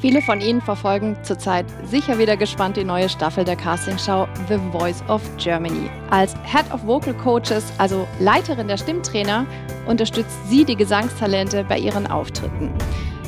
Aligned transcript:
Viele 0.00 0.22
von 0.22 0.40
Ihnen 0.40 0.62
verfolgen 0.62 1.14
zurzeit 1.24 1.66
sicher 1.84 2.18
wieder 2.18 2.38
gespannt 2.38 2.78
die 2.78 2.84
neue 2.84 3.10
Staffel 3.10 3.44
der 3.44 3.54
Castingshow 3.54 4.26
The 4.48 4.56
Voice 4.72 5.04
of 5.08 5.20
Germany. 5.36 5.90
Als 6.08 6.34
Head 6.42 6.72
of 6.72 6.86
Vocal 6.86 7.12
Coaches, 7.12 7.70
also 7.76 8.08
Leiterin 8.18 8.66
der 8.66 8.78
Stimmtrainer, 8.78 9.44
unterstützt 9.86 10.38
sie 10.48 10.64
die 10.64 10.76
Gesangstalente 10.76 11.64
bei 11.68 11.78
ihren 11.78 12.06
Auftritten. 12.06 12.70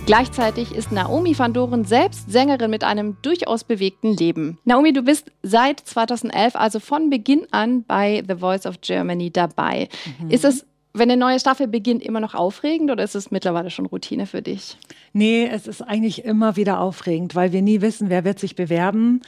Gleichzeitig 0.06 0.74
ist 0.74 0.90
Naomi 0.90 1.38
van 1.38 1.53
Doren 1.53 1.85
selbst 1.85 2.32
Sängerin 2.32 2.71
mit 2.71 2.85
einem 2.85 3.19
durchaus 3.21 3.65
bewegten 3.65 4.17
Leben. 4.17 4.59
Naomi, 4.65 4.95
du 4.95 5.03
bist 5.03 5.31
seit 5.43 5.79
2011, 5.79 6.57
also 6.57 6.81
von 6.81 7.11
Beginn 7.11 7.47
an 7.51 7.85
bei 7.85 8.25
The 8.27 8.37
Voice 8.37 8.65
of 8.65 8.81
Germany 8.81 9.31
dabei. 9.31 9.91
Mhm. 10.19 10.31
Ist 10.31 10.47
es 10.47 10.65
wenn 10.95 11.11
eine 11.11 11.19
neue 11.19 11.40
Staffel 11.40 11.69
beginnt, 11.69 12.03
immer 12.03 12.21
noch 12.21 12.35
aufregend 12.35 12.90
oder 12.90 13.03
ist 13.03 13.15
es 13.15 13.31
mittlerweile 13.31 13.71
schon 13.71 13.87
Routine 13.87 14.27
für 14.27 14.43
dich? 14.43 14.77
Nee, 15.15 15.49
es 15.51 15.67
ist 15.67 15.83
eigentlich 15.83 16.25
immer 16.25 16.57
wieder 16.57 16.80
aufregend, 16.80 17.34
weil 17.34 17.52
wir 17.52 17.62
nie 17.62 17.80
wissen, 17.80 18.11
wer 18.11 18.25
wird 18.25 18.38
sich 18.38 18.57
bewerben, 18.57 19.23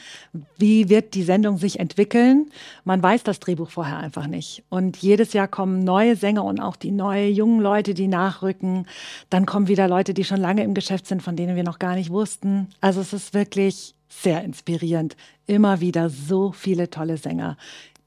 wie 0.57 0.89
wird 0.89 1.13
die 1.15 1.23
Sendung 1.23 1.57
sich 1.57 1.79
entwickeln. 1.79 2.51
Man 2.83 3.01
weiß 3.01 3.23
das 3.23 3.39
Drehbuch 3.39 3.69
vorher 3.69 3.97
einfach 3.97 4.27
nicht. 4.27 4.63
Und 4.69 4.97
jedes 4.97 5.33
Jahr 5.33 5.47
kommen 5.47 5.83
neue 5.83 6.15
Sänger 6.15 6.43
und 6.43 6.59
auch 6.59 6.75
die 6.75 6.91
neuen 6.91 7.33
jungen 7.33 7.61
Leute, 7.61 7.93
die 7.93 8.07
nachrücken. 8.07 8.87
Dann 9.29 9.45
kommen 9.45 9.67
wieder 9.67 9.87
Leute, 9.87 10.13
die 10.13 10.23
schon 10.23 10.41
lange 10.41 10.63
im 10.63 10.73
Geschäft 10.73 11.07
sind, 11.07 11.23
von 11.23 11.35
denen 11.35 11.55
wir 11.55 11.63
noch 11.63 11.79
gar 11.79 11.95
nicht 11.95 12.11
wussten. 12.11 12.69
Also 12.81 13.01
es 13.01 13.13
ist 13.13 13.33
wirklich 13.33 13.95
sehr 14.07 14.43
inspirierend. 14.43 15.15
Immer 15.47 15.79
wieder 15.79 16.09
so 16.09 16.51
viele 16.51 16.89
tolle 16.89 17.17
Sänger 17.17 17.57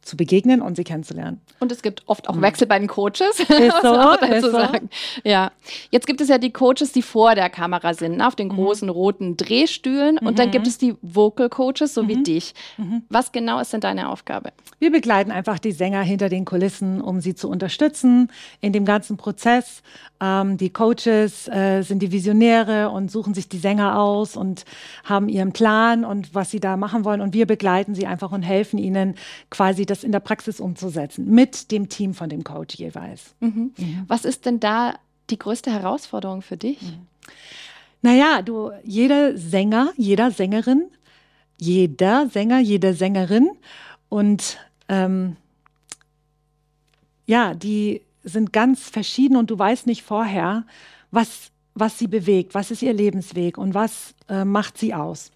zu 0.09 0.17
begegnen 0.17 0.63
und 0.63 0.77
sie 0.77 0.85
kennenzulernen. 0.85 1.41
Und 1.61 1.71
es 1.71 1.83
gibt 1.83 2.03
oft 2.07 2.29
auch 2.29 2.35
mhm. 2.35 2.43
Wechsel 2.43 2.67
bei 2.67 2.79
den 2.79 2.89
Coaches. 2.89 3.41
Ist 3.41 3.49
so, 3.83 4.27
ist 4.27 4.43
so. 4.43 4.51
Sagen. 4.51 4.89
Ja. 5.23 5.53
Jetzt 5.91 6.07
gibt 6.07 6.21
es 6.21 6.29
ja 6.29 6.39
die 6.39 6.51
Coaches, 6.51 6.93
die 6.93 7.03
vor 7.03 7.35
der 7.35 7.51
Kamera 7.51 7.95
sind, 7.95 8.17
ne, 8.17 8.27
auf 8.27 8.35
den 8.35 8.49
mhm. 8.49 8.55
großen 8.55 8.89
roten 8.89 9.37
Drehstühlen. 9.37 10.19
Mhm. 10.21 10.27
Und 10.27 10.39
dann 10.39 10.51
gibt 10.51 10.67
es 10.67 10.79
die 10.79 10.97
Vocal 11.03 11.49
Coaches, 11.49 11.95
so 11.95 12.09
wie 12.09 12.17
mhm. 12.17 12.25
dich. 12.25 12.55
Mhm. 12.79 13.03
Was 13.11 13.31
genau 13.33 13.61
ist 13.61 13.73
denn 13.73 13.81
deine 13.81 14.09
Aufgabe? 14.09 14.53
Wir 14.79 14.91
begleiten 14.91 15.31
einfach 15.31 15.59
die 15.59 15.73
Sänger 15.73 16.03
hinter 16.03 16.29
den 16.29 16.45
Kulissen, 16.45 17.01
um 17.01 17.21
sie 17.21 17.35
zu 17.35 17.49
unterstützen 17.49 18.31
in 18.61 18.73
dem 18.73 18.85
ganzen 18.85 19.17
Prozess. 19.17 19.83
Ähm, 20.21 20.57
die 20.57 20.71
Coaches 20.71 21.49
äh, 21.49 21.83
sind 21.83 22.01
die 22.01 22.13
Visionäre 22.13 22.91
und 22.91 23.11
suchen 23.11 23.35
sich 23.35 23.49
die 23.49 23.59
Sänger 23.59 23.99
aus 23.99 24.37
und 24.37 24.65
haben 25.05 25.29
ihren 25.29 25.53
Plan 25.53 26.05
und 26.05 26.35
was 26.35 26.51
sie 26.51 26.61
da 26.61 26.77
machen 26.77 27.05
wollen. 27.05 27.21
Und 27.29 27.35
wir 27.35 27.45
begleiten 27.45 27.95
sie 27.95 28.07
einfach 28.07 28.33
und 28.33 28.41
helfen 28.41 28.79
ihnen 28.79 29.15
quasi 29.51 29.85
das 29.85 30.03
in 30.03 30.13
der 30.13 30.21
Praxis 30.21 30.61
umzusetzen, 30.61 31.27
mit 31.29 31.71
dem 31.71 31.91
Team 31.91 32.15
von 32.15 32.31
dem 32.31 32.43
Coach 32.43 32.77
jeweils. 32.77 33.35
Mhm. 33.41 33.73
Mhm. 33.77 34.05
Was 34.09 34.25
ist 34.25 34.47
denn 34.47 34.61
da 34.61 34.95
die 35.29 35.39
größte 35.39 35.71
Herausforderung 35.71 36.41
für 36.41 36.57
dich? 36.57 36.81
Mhm. 36.81 37.07
Naja, 38.01 38.41
du, 38.41 38.71
jeder 38.83 39.37
Sänger, 39.37 39.93
jeder 39.99 40.31
Sängerin, 40.31 40.85
jeder 41.59 42.31
Sänger, 42.31 42.61
jede 42.61 42.95
Sängerin 42.95 43.51
und 44.09 44.57
ähm, 44.89 45.37
ja, 47.27 47.53
die 47.53 48.01
sind 48.25 48.55
ganz 48.55 48.89
verschieden 48.89 49.37
und 49.37 49.51
du 49.51 49.59
weißt 49.59 49.87
nicht 49.87 50.03
vorher, 50.03 50.65
was, 51.11 51.51
was 51.75 51.99
sie 51.99 52.07
bewegt, 52.07 52.55
was 52.55 52.71
ist 52.71 52.81
ihr 52.81 52.95
Lebensweg 52.95 53.59
und 53.59 53.75
was 53.75 54.15
äh, 54.31 54.47
macht 54.47 54.79
sie 54.79 54.95
aus. 54.95 55.31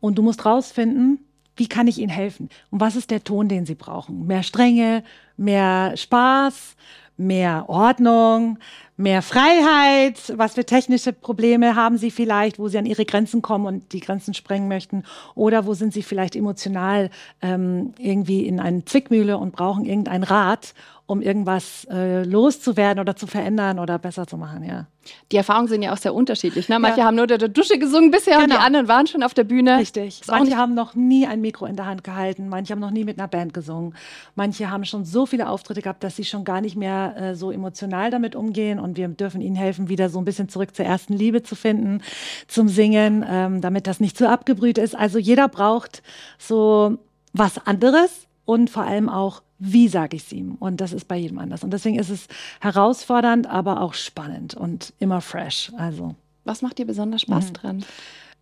Und 0.00 0.16
du 0.16 0.22
musst 0.22 0.46
rausfinden, 0.46 1.25
wie 1.56 1.68
kann 1.68 1.86
ich 1.86 1.98
ihnen 1.98 2.10
helfen? 2.10 2.48
Und 2.70 2.80
was 2.80 2.96
ist 2.96 3.10
der 3.10 3.24
Ton, 3.24 3.48
den 3.48 3.66
sie 3.66 3.74
brauchen? 3.74 4.26
Mehr 4.26 4.42
Strenge, 4.42 5.02
mehr 5.36 5.96
Spaß, 5.96 6.76
mehr 7.16 7.64
Ordnung, 7.68 8.58
mehr 8.96 9.22
Freiheit? 9.22 10.34
Was 10.36 10.54
für 10.54 10.64
technische 10.64 11.12
Probleme 11.12 11.74
haben 11.74 11.98
sie 11.98 12.10
vielleicht, 12.10 12.58
wo 12.58 12.68
sie 12.68 12.78
an 12.78 12.86
ihre 12.86 13.04
Grenzen 13.04 13.42
kommen 13.42 13.66
und 13.66 13.92
die 13.92 14.00
Grenzen 14.00 14.34
sprengen 14.34 14.68
möchten? 14.68 15.04
Oder 15.34 15.66
wo 15.66 15.74
sind 15.74 15.92
sie 15.92 16.02
vielleicht 16.02 16.36
emotional 16.36 17.10
ähm, 17.42 17.94
irgendwie 17.98 18.46
in 18.46 18.60
einer 18.60 18.84
Zwickmühle 18.84 19.38
und 19.38 19.52
brauchen 19.52 19.84
irgendeinen 19.84 20.24
Rat? 20.24 20.74
Um 21.06 21.22
irgendwas 21.22 21.86
äh, 21.90 22.24
loszuwerden 22.24 23.00
oder 23.00 23.14
zu 23.14 23.26
verändern 23.26 23.78
oder 23.78 23.98
besser 23.98 24.26
zu 24.26 24.36
machen, 24.36 24.64
ja. 24.64 24.86
Die 25.30 25.36
Erfahrungen 25.36 25.68
sind 25.68 25.82
ja 25.82 25.92
auch 25.92 25.98
sehr 25.98 26.12
unterschiedlich. 26.12 26.68
Ne? 26.68 26.80
Manche 26.80 26.98
ja. 26.98 27.06
haben 27.06 27.14
nur 27.14 27.28
der 27.28 27.38
Dusche 27.38 27.78
gesungen 27.78 28.10
bisher 28.10 28.34
genau. 28.34 28.42
und 28.42 28.50
die 28.50 28.54
genau. 28.54 28.66
anderen 28.66 28.88
waren 28.88 29.06
schon 29.06 29.22
auf 29.22 29.34
der 29.34 29.44
Bühne. 29.44 29.78
Richtig. 29.78 30.22
Manche 30.26 30.56
haben 30.56 30.74
noch 30.74 30.96
nie 30.96 31.28
ein 31.28 31.40
Mikro 31.40 31.66
in 31.66 31.76
der 31.76 31.86
Hand 31.86 32.02
gehalten, 32.02 32.48
manche 32.48 32.72
haben 32.72 32.80
noch 32.80 32.90
nie 32.90 33.04
mit 33.04 33.16
einer 33.18 33.28
Band 33.28 33.54
gesungen. 33.54 33.94
Manche 34.34 34.68
haben 34.68 34.84
schon 34.84 35.04
so 35.04 35.24
viele 35.24 35.48
Auftritte 35.48 35.80
gehabt, 35.80 36.02
dass 36.02 36.16
sie 36.16 36.24
schon 36.24 36.42
gar 36.42 36.60
nicht 36.60 36.74
mehr 36.74 37.14
äh, 37.16 37.34
so 37.36 37.52
emotional 37.52 38.10
damit 38.10 38.34
umgehen 38.34 38.80
und 38.80 38.96
wir 38.96 39.06
dürfen 39.06 39.40
ihnen 39.40 39.54
helfen, 39.54 39.88
wieder 39.88 40.08
so 40.08 40.18
ein 40.18 40.24
bisschen 40.24 40.48
zurück 40.48 40.74
zur 40.74 40.84
ersten 40.84 41.12
Liebe 41.12 41.44
zu 41.44 41.54
finden, 41.54 42.02
zum 42.48 42.68
Singen, 42.68 43.24
ähm, 43.28 43.60
damit 43.60 43.86
das 43.86 44.00
nicht 44.00 44.18
zu 44.18 44.28
abgebrüht 44.28 44.78
ist. 44.78 44.96
Also 44.96 45.18
jeder 45.20 45.46
braucht 45.46 46.02
so 46.38 46.98
was 47.32 47.64
anderes 47.64 48.26
und 48.44 48.70
vor 48.70 48.82
allem 48.82 49.08
auch 49.08 49.42
wie 49.58 49.88
sage 49.88 50.16
ich 50.16 50.24
es 50.24 50.32
ihm? 50.32 50.56
Und 50.56 50.80
das 50.80 50.92
ist 50.92 51.08
bei 51.08 51.16
jedem 51.16 51.38
anders. 51.38 51.64
Und 51.64 51.72
deswegen 51.72 51.98
ist 51.98 52.10
es 52.10 52.28
herausfordernd, 52.60 53.46
aber 53.46 53.80
auch 53.80 53.94
spannend 53.94 54.54
und 54.54 54.92
immer 54.98 55.20
fresh. 55.20 55.72
Also. 55.76 56.14
Was 56.44 56.62
macht 56.62 56.78
dir 56.78 56.86
besonders 56.86 57.22
Spaß 57.22 57.48
mhm. 57.48 57.52
dran? 57.54 57.84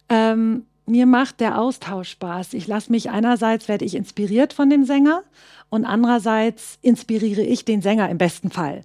Ähm, 0.09 0.63
mir 0.87 1.07
macht 1.07 1.41
der 1.41 1.59
Austausch 1.59 2.11
Spaß. 2.11 2.53
Ich 2.55 2.67
lasse 2.67 2.91
mich 2.91 3.11
einerseits 3.11 3.69
werde 3.69 3.85
ich 3.85 3.95
inspiriert 3.95 4.53
von 4.53 4.69
dem 4.69 4.85
Sänger 4.85 5.23
und 5.71 5.85
andererseits 5.85 6.79
inspiriere 6.83 7.43
ich 7.43 7.65
den 7.65 7.81
Sänger 7.81 8.09
im 8.11 8.19
besten 8.19 8.51
Fall. 8.51 8.83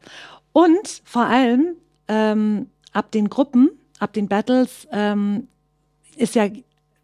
Und 0.53 1.01
vor 1.03 1.25
allem 1.25 1.75
ähm, 2.07 2.67
ab 2.93 3.11
den 3.11 3.29
Gruppen, 3.29 3.69
ab 3.99 4.13
den 4.13 4.27
Battles 4.27 4.87
ähm, 4.91 5.47
ist 6.15 6.35
ja 6.35 6.47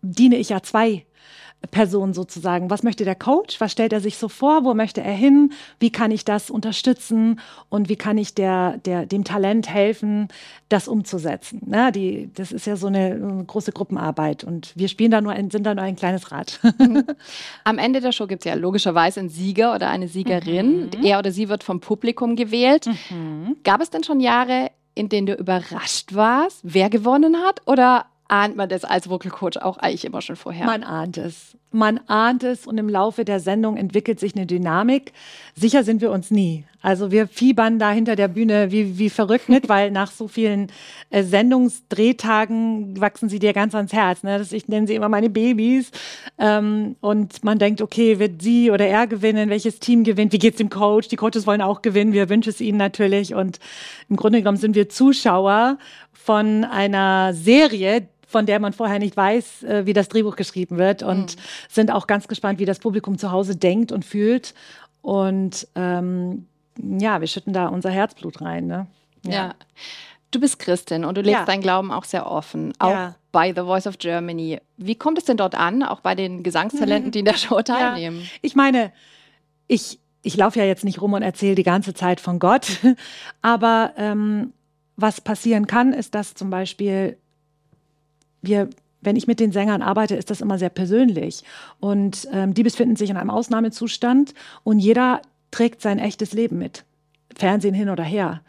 diene 0.02 0.38
ich 0.38 0.50
ja 0.50 0.62
zwei 0.62 1.05
Person 1.68 2.14
sozusagen. 2.14 2.70
Was 2.70 2.84
möchte 2.84 3.06
der 3.06 3.16
Coach? 3.16 3.60
Was 3.60 3.72
stellt 3.72 3.94
er 3.94 4.02
sich 4.02 4.18
so 4.18 4.30
vor? 4.30 4.64
Wo 4.64 4.74
möchte 4.74 5.02
er 5.02 5.14
hin? 5.14 5.54
Wie 5.80 5.92
kann 5.92 6.12
ich 6.12 6.26
das 6.26 6.50
unterstützen? 6.50 7.40
Und 7.70 7.90
wie 7.90 7.96
kann 7.96 8.18
ich 8.18 8.34
der, 8.34 8.78
der, 8.80 9.06
dem 9.06 9.24
Talent 9.24 9.70
helfen, 9.70 10.28
das 10.70 10.88
umzusetzen? 10.88 11.62
Na, 11.66 11.92
die, 11.92 12.30
das 12.34 12.52
ist 12.52 12.68
ja 12.68 12.76
so 12.76 12.88
eine, 12.88 13.14
eine 13.14 13.44
große 13.46 13.72
Gruppenarbeit 13.72 14.44
und 14.44 14.74
wir 14.76 14.88
spielen 14.88 15.12
da 15.12 15.22
nur 15.22 15.32
ein, 15.32 15.50
sind 15.50 15.64
da 15.66 15.76
nur 15.76 15.84
ein 15.84 15.96
kleines 15.96 16.32
Rad. 16.32 16.60
Am 17.64 17.78
Ende 17.78 18.02
der 18.02 18.12
Show 18.12 18.28
gibt 18.28 18.42
es 18.42 18.50
ja 18.50 18.56
logischerweise 18.56 19.20
einen 19.20 19.30
Sieger 19.30 19.76
oder 19.76 19.90
eine 19.90 20.08
Siegerin. 20.08 20.90
Mhm. 20.96 21.04
Er 21.04 21.20
oder 21.20 21.32
sie 21.32 21.50
wird 21.50 21.64
vom 21.64 21.80
Publikum 21.80 22.36
gewählt. 22.36 22.88
Mhm. 23.10 23.58
Gab 23.64 23.82
es 23.82 23.90
denn 23.90 24.04
schon 24.04 24.20
Jahre, 24.20 24.72
in 24.96 25.10
denen 25.10 25.28
du 25.28 25.34
überrascht 25.34 26.16
warst, 26.16 26.60
wer 26.64 26.90
gewonnen 26.90 27.38
hat? 27.38 27.62
Oder 27.68 28.06
ahnt 28.28 28.56
man 28.56 28.70
das 28.70 28.84
als 28.84 29.10
Vocal 29.10 29.32
Coach 29.32 29.58
auch 29.58 29.78
eigentlich 29.78 30.06
immer 30.06 30.22
schon 30.22 30.36
vorher. 30.36 30.66
Man 30.66 30.84
ahnt 30.84 31.18
es. 31.18 31.56
Man 31.72 32.00
ahnt 32.08 32.44
es 32.44 32.66
und 32.66 32.78
im 32.78 32.88
Laufe 32.88 33.26
der 33.26 33.40
Sendung 33.40 33.76
entwickelt 33.76 34.20
sich 34.20 34.36
eine 34.36 34.46
Dynamik. 34.46 35.12
Sicher 35.56 35.84
sind 35.84 36.02
wir 36.02 36.10
uns 36.10 36.32
nie. 36.32 36.64
Also 36.82 37.12
wir 37.12 37.28
fiebern 37.28 37.80
da 37.80 37.92
hinter 37.92 38.16
der 38.16 38.30
Bühne 38.30 38.72
wie, 38.72 38.98
wie 38.98 39.10
verrückt 39.10 39.50
mit, 39.50 39.68
weil 39.70 39.92
nach 39.92 40.10
so 40.10 40.28
vielen 40.28 40.72
äh, 41.10 41.24
Sendungsdrehtagen 41.24 43.00
wachsen 43.00 43.28
sie 43.28 43.40
dir 43.40 43.54
ganz 43.54 43.76
ans 43.76 43.92
Herz. 43.92 44.24
Ne? 44.24 44.40
Das, 44.40 44.54
ich 44.54 44.68
nenne 44.70 44.88
sie 44.88 44.96
immer 44.96 45.10
meine 45.10 45.30
Babys. 45.30 45.92
Ähm, 46.40 46.96
und 47.02 47.44
man 47.44 47.60
denkt, 47.60 47.82
okay, 47.82 48.20
wird 48.20 48.42
sie 48.42 48.72
oder 48.72 48.88
er 48.88 49.06
gewinnen? 49.06 49.50
Welches 49.50 49.80
Team 49.80 50.04
gewinnt? 50.04 50.32
Wie 50.32 50.40
geht's 50.40 50.58
dem 50.58 50.70
Coach? 50.70 51.10
Die 51.10 51.18
Coaches 51.18 51.46
wollen 51.46 51.62
auch 51.62 51.82
gewinnen. 51.82 52.14
Wir 52.14 52.30
wünschen 52.30 52.50
es 52.50 52.62
ihnen 52.62 52.78
natürlich. 52.78 53.36
Und 53.36 53.60
im 54.10 54.16
Grunde 54.16 54.40
genommen 54.40 54.58
sind 54.58 54.76
wir 54.76 54.88
Zuschauer 54.90 55.78
von 56.14 56.64
einer 56.64 57.36
Serie, 57.36 58.08
von 58.36 58.46
der 58.46 58.60
man 58.60 58.74
vorher 58.74 59.00
nicht 59.00 59.16
weiß, 59.16 59.64
äh, 59.64 59.86
wie 59.86 59.94
das 59.94 60.10
Drehbuch 60.10 60.36
geschrieben 60.36 60.78
wird 60.78 61.04
und 61.04 61.38
mhm. 61.38 61.42
sind 61.70 61.90
auch 61.90 62.06
ganz 62.06 62.28
gespannt, 62.28 62.60
wie 62.60 62.66
das 62.66 62.80
Publikum 62.80 63.18
zu 63.18 63.32
Hause 63.32 63.56
denkt 63.56 63.94
und 63.94 64.04
fühlt. 64.04 64.54
Und 65.02 65.66
ähm, 65.76 66.46
ja, 66.78 67.22
wir 67.22 67.30
schütten 67.30 67.54
da 67.54 67.68
unser 67.68 67.92
Herzblut 67.92 68.42
rein. 68.42 68.68
Ne? 68.68 68.88
Ja. 69.24 69.32
ja. 69.32 69.56
Du 70.32 70.42
bist 70.42 70.60
Christin 70.60 71.06
und 71.06 71.16
du 71.16 71.22
lebst 71.22 71.40
ja. 71.40 71.46
deinen 71.46 71.62
Glauben 71.62 71.94
auch 71.94 72.04
sehr 72.04 72.30
offen, 72.30 72.74
auch 72.78 72.90
ja. 72.90 73.16
bei 73.32 73.54
The 73.54 73.62
Voice 73.62 73.88
of 73.88 74.00
Germany. 74.00 74.60
Wie 74.76 74.96
kommt 74.96 75.18
es 75.18 75.24
denn 75.24 75.38
dort 75.38 75.56
an, 75.56 75.82
auch 75.82 76.02
bei 76.02 76.14
den 76.14 76.44
Gesangstalenten, 76.44 77.12
die 77.12 77.20
in 77.20 77.26
der 77.26 77.38
Show 77.38 77.62
teilnehmen? 77.62 78.30
Ich 78.42 78.54
meine, 78.54 78.92
ich, 79.68 79.98
ich 80.24 80.36
laufe 80.36 80.60
ja 80.60 80.66
jetzt 80.66 80.84
nicht 80.84 81.00
rum 81.00 81.14
und 81.14 81.22
erzähle 81.22 81.56
die 81.56 81.64
ganze 81.64 81.94
Zeit 81.94 82.20
von 82.20 82.40
Gott, 82.40 82.82
aber 83.42 83.94
ähm, 83.96 84.52
was 84.98 85.22
passieren 85.22 85.68
kann, 85.68 85.94
ist, 85.94 86.16
dass 86.16 86.34
zum 86.34 86.50
Beispiel 86.50 87.18
wir 88.46 88.70
wenn 89.06 89.16
ich 89.16 89.28
mit 89.28 89.40
den 89.40 89.52
Sängern 89.52 89.84
arbeite, 89.84 90.16
ist 90.16 90.32
das 90.32 90.42
immer 90.42 90.58
sehr 90.58 90.70
persönlich. 90.70 91.44
Und 91.80 92.28
ähm, 92.34 92.56
die 92.56 92.64
befinden 92.64 92.96
sich 92.96 93.12
in 93.12 93.18
einem 93.18 93.30
Ausnahmezustand 93.30 94.34
und 94.64 94.80
jeder 94.80 95.22
trägt 95.52 95.82
sein 95.82 96.00
echtes 96.00 96.34
Leben 96.34 96.58
mit. 96.58 96.84
Fernsehen 97.36 97.76
hin 97.76 97.90
oder 97.90 98.04
her. 98.04 98.42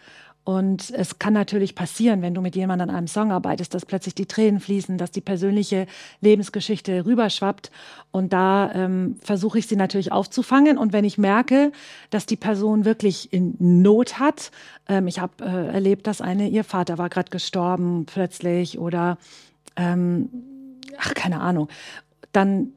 Und 0.44 0.92
es 0.92 1.18
kann 1.18 1.32
natürlich 1.32 1.74
passieren, 1.74 2.22
wenn 2.22 2.32
du 2.32 2.40
mit 2.40 2.54
jemandem 2.54 2.88
an 2.88 2.94
einem 2.94 3.08
Song 3.08 3.32
arbeitest, 3.32 3.74
dass 3.74 3.84
plötzlich 3.84 4.14
die 4.14 4.26
Tränen 4.26 4.60
fließen, 4.60 4.96
dass 4.96 5.10
die 5.10 5.20
persönliche 5.20 5.88
Lebensgeschichte 6.20 7.04
rüberschwappt. 7.04 7.72
Und 8.12 8.32
da 8.32 8.70
ähm, 8.72 9.16
versuche 9.20 9.58
ich 9.58 9.66
sie 9.66 9.74
natürlich 9.74 10.12
aufzufangen. 10.12 10.78
Und 10.78 10.92
wenn 10.92 11.04
ich 11.04 11.18
merke, 11.18 11.72
dass 12.10 12.26
die 12.26 12.36
Person 12.36 12.84
wirklich 12.84 13.32
in 13.32 13.56
Not 13.58 14.20
hat, 14.20 14.52
ähm, 14.88 15.08
ich 15.08 15.18
habe 15.18 15.44
äh, 15.44 15.74
erlebt, 15.74 16.06
dass 16.06 16.20
eine, 16.20 16.48
ihr 16.48 16.62
Vater 16.62 16.96
war 16.96 17.08
gerade 17.08 17.30
gestorben 17.30 18.06
plötzlich 18.06 18.78
oder 18.78 19.18
ähm, 19.76 20.28
ach, 20.98 21.14
keine 21.14 21.40
Ahnung, 21.40 21.68
dann 22.32 22.72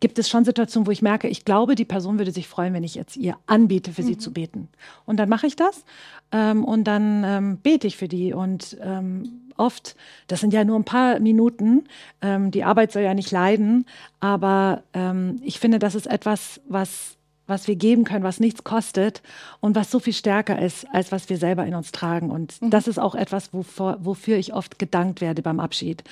gibt 0.00 0.18
es 0.18 0.28
schon 0.28 0.44
Situationen, 0.44 0.86
wo 0.86 0.90
ich 0.90 1.02
merke, 1.02 1.28
ich 1.28 1.44
glaube, 1.44 1.74
die 1.74 1.84
Person 1.84 2.18
würde 2.18 2.32
sich 2.32 2.48
freuen, 2.48 2.72
wenn 2.72 2.84
ich 2.84 2.94
jetzt 2.94 3.16
ihr 3.16 3.36
anbiete, 3.46 3.92
für 3.92 4.02
mhm. 4.02 4.06
sie 4.06 4.18
zu 4.18 4.32
beten. 4.32 4.68
Und 5.04 5.18
dann 5.18 5.28
mache 5.28 5.46
ich 5.46 5.56
das 5.56 5.84
ähm, 6.32 6.64
und 6.64 6.84
dann 6.84 7.22
ähm, 7.24 7.56
bete 7.58 7.86
ich 7.86 7.96
für 7.98 8.08
die. 8.08 8.32
Und 8.32 8.78
ähm, 8.82 9.42
oft, 9.56 9.94
das 10.26 10.40
sind 10.40 10.54
ja 10.54 10.64
nur 10.64 10.78
ein 10.78 10.84
paar 10.84 11.20
Minuten, 11.20 11.84
ähm, 12.22 12.50
die 12.50 12.64
Arbeit 12.64 12.92
soll 12.92 13.02
ja 13.02 13.14
nicht 13.14 13.30
leiden, 13.30 13.84
aber 14.20 14.82
ähm, 14.94 15.40
ich 15.44 15.60
finde, 15.60 15.78
das 15.78 15.94
ist 15.94 16.06
etwas, 16.06 16.60
was 16.66 17.18
was 17.50 17.68
wir 17.68 17.76
geben 17.76 18.04
können, 18.04 18.24
was 18.24 18.40
nichts 18.40 18.64
kostet 18.64 19.22
und 19.60 19.76
was 19.76 19.90
so 19.90 19.98
viel 19.98 20.12
stärker 20.12 20.60
ist, 20.60 20.86
als 20.92 21.12
was 21.12 21.28
wir 21.28 21.36
selber 21.36 21.66
in 21.66 21.74
uns 21.74 21.92
tragen. 21.92 22.30
Und 22.30 22.60
mhm. 22.62 22.70
das 22.70 22.88
ist 22.88 22.98
auch 22.98 23.14
etwas, 23.14 23.52
wovor, 23.52 23.98
wofür 24.00 24.38
ich 24.38 24.54
oft 24.54 24.78
gedankt 24.78 25.20
werde 25.20 25.42
beim 25.42 25.60
Abschied. 25.60 26.02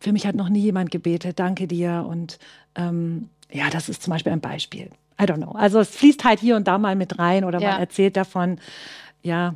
Für 0.00 0.12
mich 0.12 0.26
hat 0.26 0.34
noch 0.34 0.48
nie 0.48 0.60
jemand 0.60 0.90
gebetet, 0.90 1.38
danke 1.38 1.66
dir. 1.66 2.06
Und 2.08 2.38
ähm, 2.74 3.28
ja, 3.50 3.70
das 3.70 3.88
ist 3.88 4.02
zum 4.02 4.12
Beispiel 4.12 4.32
ein 4.32 4.40
Beispiel. 4.40 4.90
I 5.20 5.24
don't 5.24 5.36
know. 5.36 5.52
Also 5.52 5.78
es 5.78 5.90
fließt 5.90 6.24
halt 6.24 6.40
hier 6.40 6.56
und 6.56 6.66
da 6.66 6.78
mal 6.78 6.96
mit 6.96 7.18
rein 7.18 7.44
oder 7.44 7.60
ja. 7.60 7.70
man 7.70 7.80
erzählt 7.80 8.16
davon. 8.16 8.58
Ja. 9.22 9.54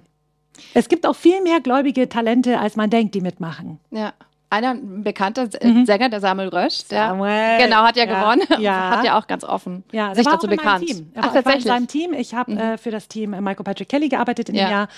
Es 0.75 0.88
gibt 0.88 1.06
auch 1.06 1.16
viel 1.16 1.43
mehr 1.43 1.60
gläubige 1.60 2.08
Talente, 2.08 2.60
als 2.60 2.76
man 2.76 2.90
denkt, 2.90 3.14
die 3.14 3.20
mitmachen. 3.20 3.81
Ja 3.90 4.12
einer 4.50 4.75
bekannter 4.75 5.49
mhm. 5.62 5.87
Sänger, 5.87 6.08
der 6.08 6.20
Samuel 6.20 6.49
Rösch, 6.49 6.85
der 6.88 7.08
Samuel, 7.08 7.58
genau 7.58 7.85
hat 7.85 7.97
ja, 7.97 8.05
ja, 8.05 8.20
gewonnen, 8.20 8.47
ja. 8.58 8.91
hat 8.91 9.05
ja 9.05 9.19
auch 9.19 9.26
ganz 9.29 9.44
offen 9.44 9.85
ja, 9.93 10.14
sich 10.14 10.26
dazu 10.26 10.49
bekannt. 10.49 10.85
Team. 10.85 11.11
Er 11.14 11.23
Ach, 11.23 11.26
war, 11.26 11.35
tatsächlich. 11.35 11.67
in 11.67 11.70
seinem 11.70 11.87
Team. 11.87 12.12
Ich 12.12 12.35
habe 12.35 12.52
mhm. 12.52 12.58
äh, 12.58 12.79
für 12.79 12.91
das 12.91 13.06
Team 13.06 13.32
äh, 13.32 13.41
Michael 13.41 13.64
Patrick 13.64 13.88
Kelly 13.88 14.08
gearbeitet 14.08 14.49
in 14.49 14.56
dem 14.56 14.69
Jahr 14.69 14.88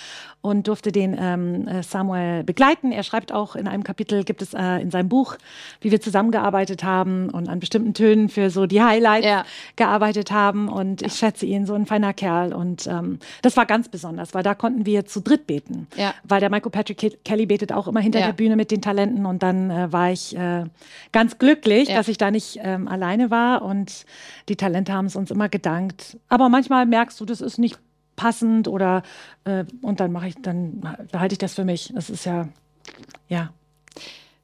und 0.43 0.67
durfte 0.67 0.91
den 0.91 1.17
ähm, 1.19 1.69
äh, 1.69 1.83
Samuel 1.85 2.43
begleiten. 2.43 2.91
Er 2.91 3.05
schreibt 3.05 3.33
auch 3.33 3.55
in 3.55 3.69
einem 3.69 3.85
Kapitel, 3.85 4.25
gibt 4.25 4.43
es 4.43 4.55
äh, 4.55 4.83
in 4.83 4.91
seinem 4.91 5.09
Buch, 5.09 5.37
wie 5.81 5.93
wir 5.93 6.01
zusammengearbeitet 6.01 6.83
haben 6.83 7.31
und 7.31 7.49
an 7.49 7.61
bestimmten 7.61 7.95
Tönen 7.95 8.29
für 8.29 8.51
so 8.51 8.67
die 8.67 8.83
Highlights 8.83 9.27
ja. 9.27 9.45
gearbeitet 9.77 10.33
haben. 10.33 10.69
Und 10.69 11.01
ich 11.03 11.15
schätze 11.15 11.47
ihn, 11.47 11.65
so 11.65 11.75
ein 11.75 11.87
feiner 11.87 12.13
Kerl. 12.13 12.53
Und 12.53 12.89
ähm, 12.89 13.21
das 13.43 13.57
war 13.57 13.67
ganz 13.67 13.89
besonders, 13.89 14.35
weil 14.35 14.43
da 14.43 14.55
konnten 14.55 14.85
wir 14.85 15.07
zu 15.07 15.21
dritt 15.21 15.47
beten. 15.47 15.87
Weil 16.25 16.41
der 16.41 16.51
Michael 16.51 16.73
Patrick 16.73 17.25
Kelly 17.25 17.47
betet 17.47 17.73
auch 17.73 17.87
immer 17.87 18.01
hinter 18.01 18.19
der 18.19 18.33
Bühne 18.33 18.57
mit 18.57 18.73
den 18.73 18.83
Talenten 18.83 19.27
und 19.27 19.45
dann 19.45 19.71
äh, 19.71 19.93
war 19.93 20.11
ich 20.11 20.37
äh, 20.37 20.65
ganz 21.13 21.39
glücklich, 21.39 21.89
ja. 21.89 21.95
dass 21.95 22.09
ich 22.09 22.19
da 22.19 22.33
nicht 22.33 22.59
ähm, 22.63 22.89
alleine 22.89 23.31
war 23.31 23.63
und 23.63 24.05
die 24.49 24.57
Talente 24.57 24.93
haben 24.93 25.07
es 25.07 25.15
uns 25.15 25.31
immer 25.31 25.49
gedankt. 25.49 26.19
Aber 26.29 26.49
manchmal 26.49 26.85
merkst 26.85 27.21
du, 27.21 27.25
das 27.25 27.41
ist 27.41 27.59
nicht 27.59 27.79
passend 28.23 28.69
oder 28.69 29.03
äh, 29.45 29.65
und 29.83 29.99
dann 29.99 30.13
mache 30.13 30.29
ich, 30.29 30.37
dann 30.41 30.81
behalte 31.11 31.33
ich 31.33 31.39
das 31.39 31.55
für 31.55 31.65
mich. 31.65 31.93
Das 31.93 32.09
ist 32.09 32.25
ja, 32.25 32.49
ja. 33.29 33.53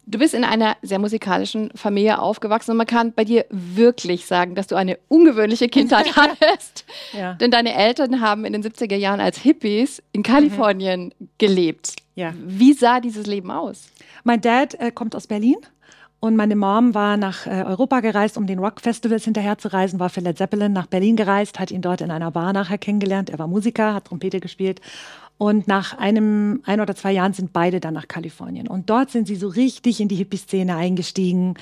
Du 0.04 0.18
bist 0.18 0.34
in 0.34 0.42
einer 0.42 0.76
sehr 0.82 0.98
musikalischen 0.98 1.70
Familie 1.76 2.18
aufgewachsen 2.18 2.72
und 2.72 2.78
man 2.78 2.86
kann 2.86 3.12
bei 3.12 3.24
dir 3.24 3.44
wirklich 3.50 4.26
sagen, 4.26 4.54
dass 4.56 4.66
du 4.66 4.74
eine 4.74 4.98
ungewöhnliche 5.06 5.68
Kindheit 5.68 6.16
hattest. 6.16 6.86
ja. 7.12 7.34
Denn 7.34 7.52
deine 7.52 7.74
Eltern 7.74 8.20
haben 8.20 8.44
in 8.44 8.52
den 8.52 8.64
70er 8.64 8.96
Jahren 8.96 9.20
als 9.20 9.38
Hippies 9.38 10.02
in 10.12 10.24
Kalifornien 10.24 11.12
mhm. 11.16 11.28
gelebt. 11.38 11.94
Ja. 12.16 12.34
Wie 12.36 12.72
sah 12.72 12.98
dieses 12.98 13.26
Leben 13.26 13.52
aus? 13.52 13.90
Mein 14.24 14.40
Dad 14.40 14.74
äh, 14.74 14.90
kommt 14.90 15.14
aus 15.14 15.28
Berlin. 15.28 15.58
Und 16.20 16.34
meine 16.34 16.56
Mom 16.56 16.94
war 16.94 17.16
nach 17.16 17.46
äh, 17.46 17.62
Europa 17.64 18.00
gereist, 18.00 18.36
um 18.36 18.46
den 18.46 18.58
Rock-Festivals 18.58 19.24
hinterher 19.24 19.56
zu 19.58 19.72
reisen, 19.72 20.00
war 20.00 20.10
für 20.10 20.20
Led 20.20 20.36
Zeppelin 20.36 20.72
nach 20.72 20.86
Berlin 20.86 21.14
gereist, 21.14 21.60
hat 21.60 21.70
ihn 21.70 21.80
dort 21.80 22.00
in 22.00 22.10
einer 22.10 22.32
Bar 22.32 22.52
nachher 22.52 22.78
kennengelernt. 22.78 23.30
Er 23.30 23.38
war 23.38 23.46
Musiker, 23.46 23.94
hat 23.94 24.06
Trompete 24.06 24.40
gespielt 24.40 24.80
und 25.38 25.68
nach 25.68 25.96
einem, 25.96 26.62
ein 26.66 26.80
oder 26.80 26.96
zwei 26.96 27.12
Jahren 27.12 27.32
sind 27.32 27.52
beide 27.52 27.78
dann 27.78 27.94
nach 27.94 28.08
Kalifornien. 28.08 28.66
Und 28.66 28.90
dort 28.90 29.10
sind 29.10 29.28
sie 29.28 29.36
so 29.36 29.46
richtig 29.46 30.00
in 30.00 30.08
die 30.08 30.16
Hippie-Szene 30.16 30.74
eingestiegen, 30.74 31.54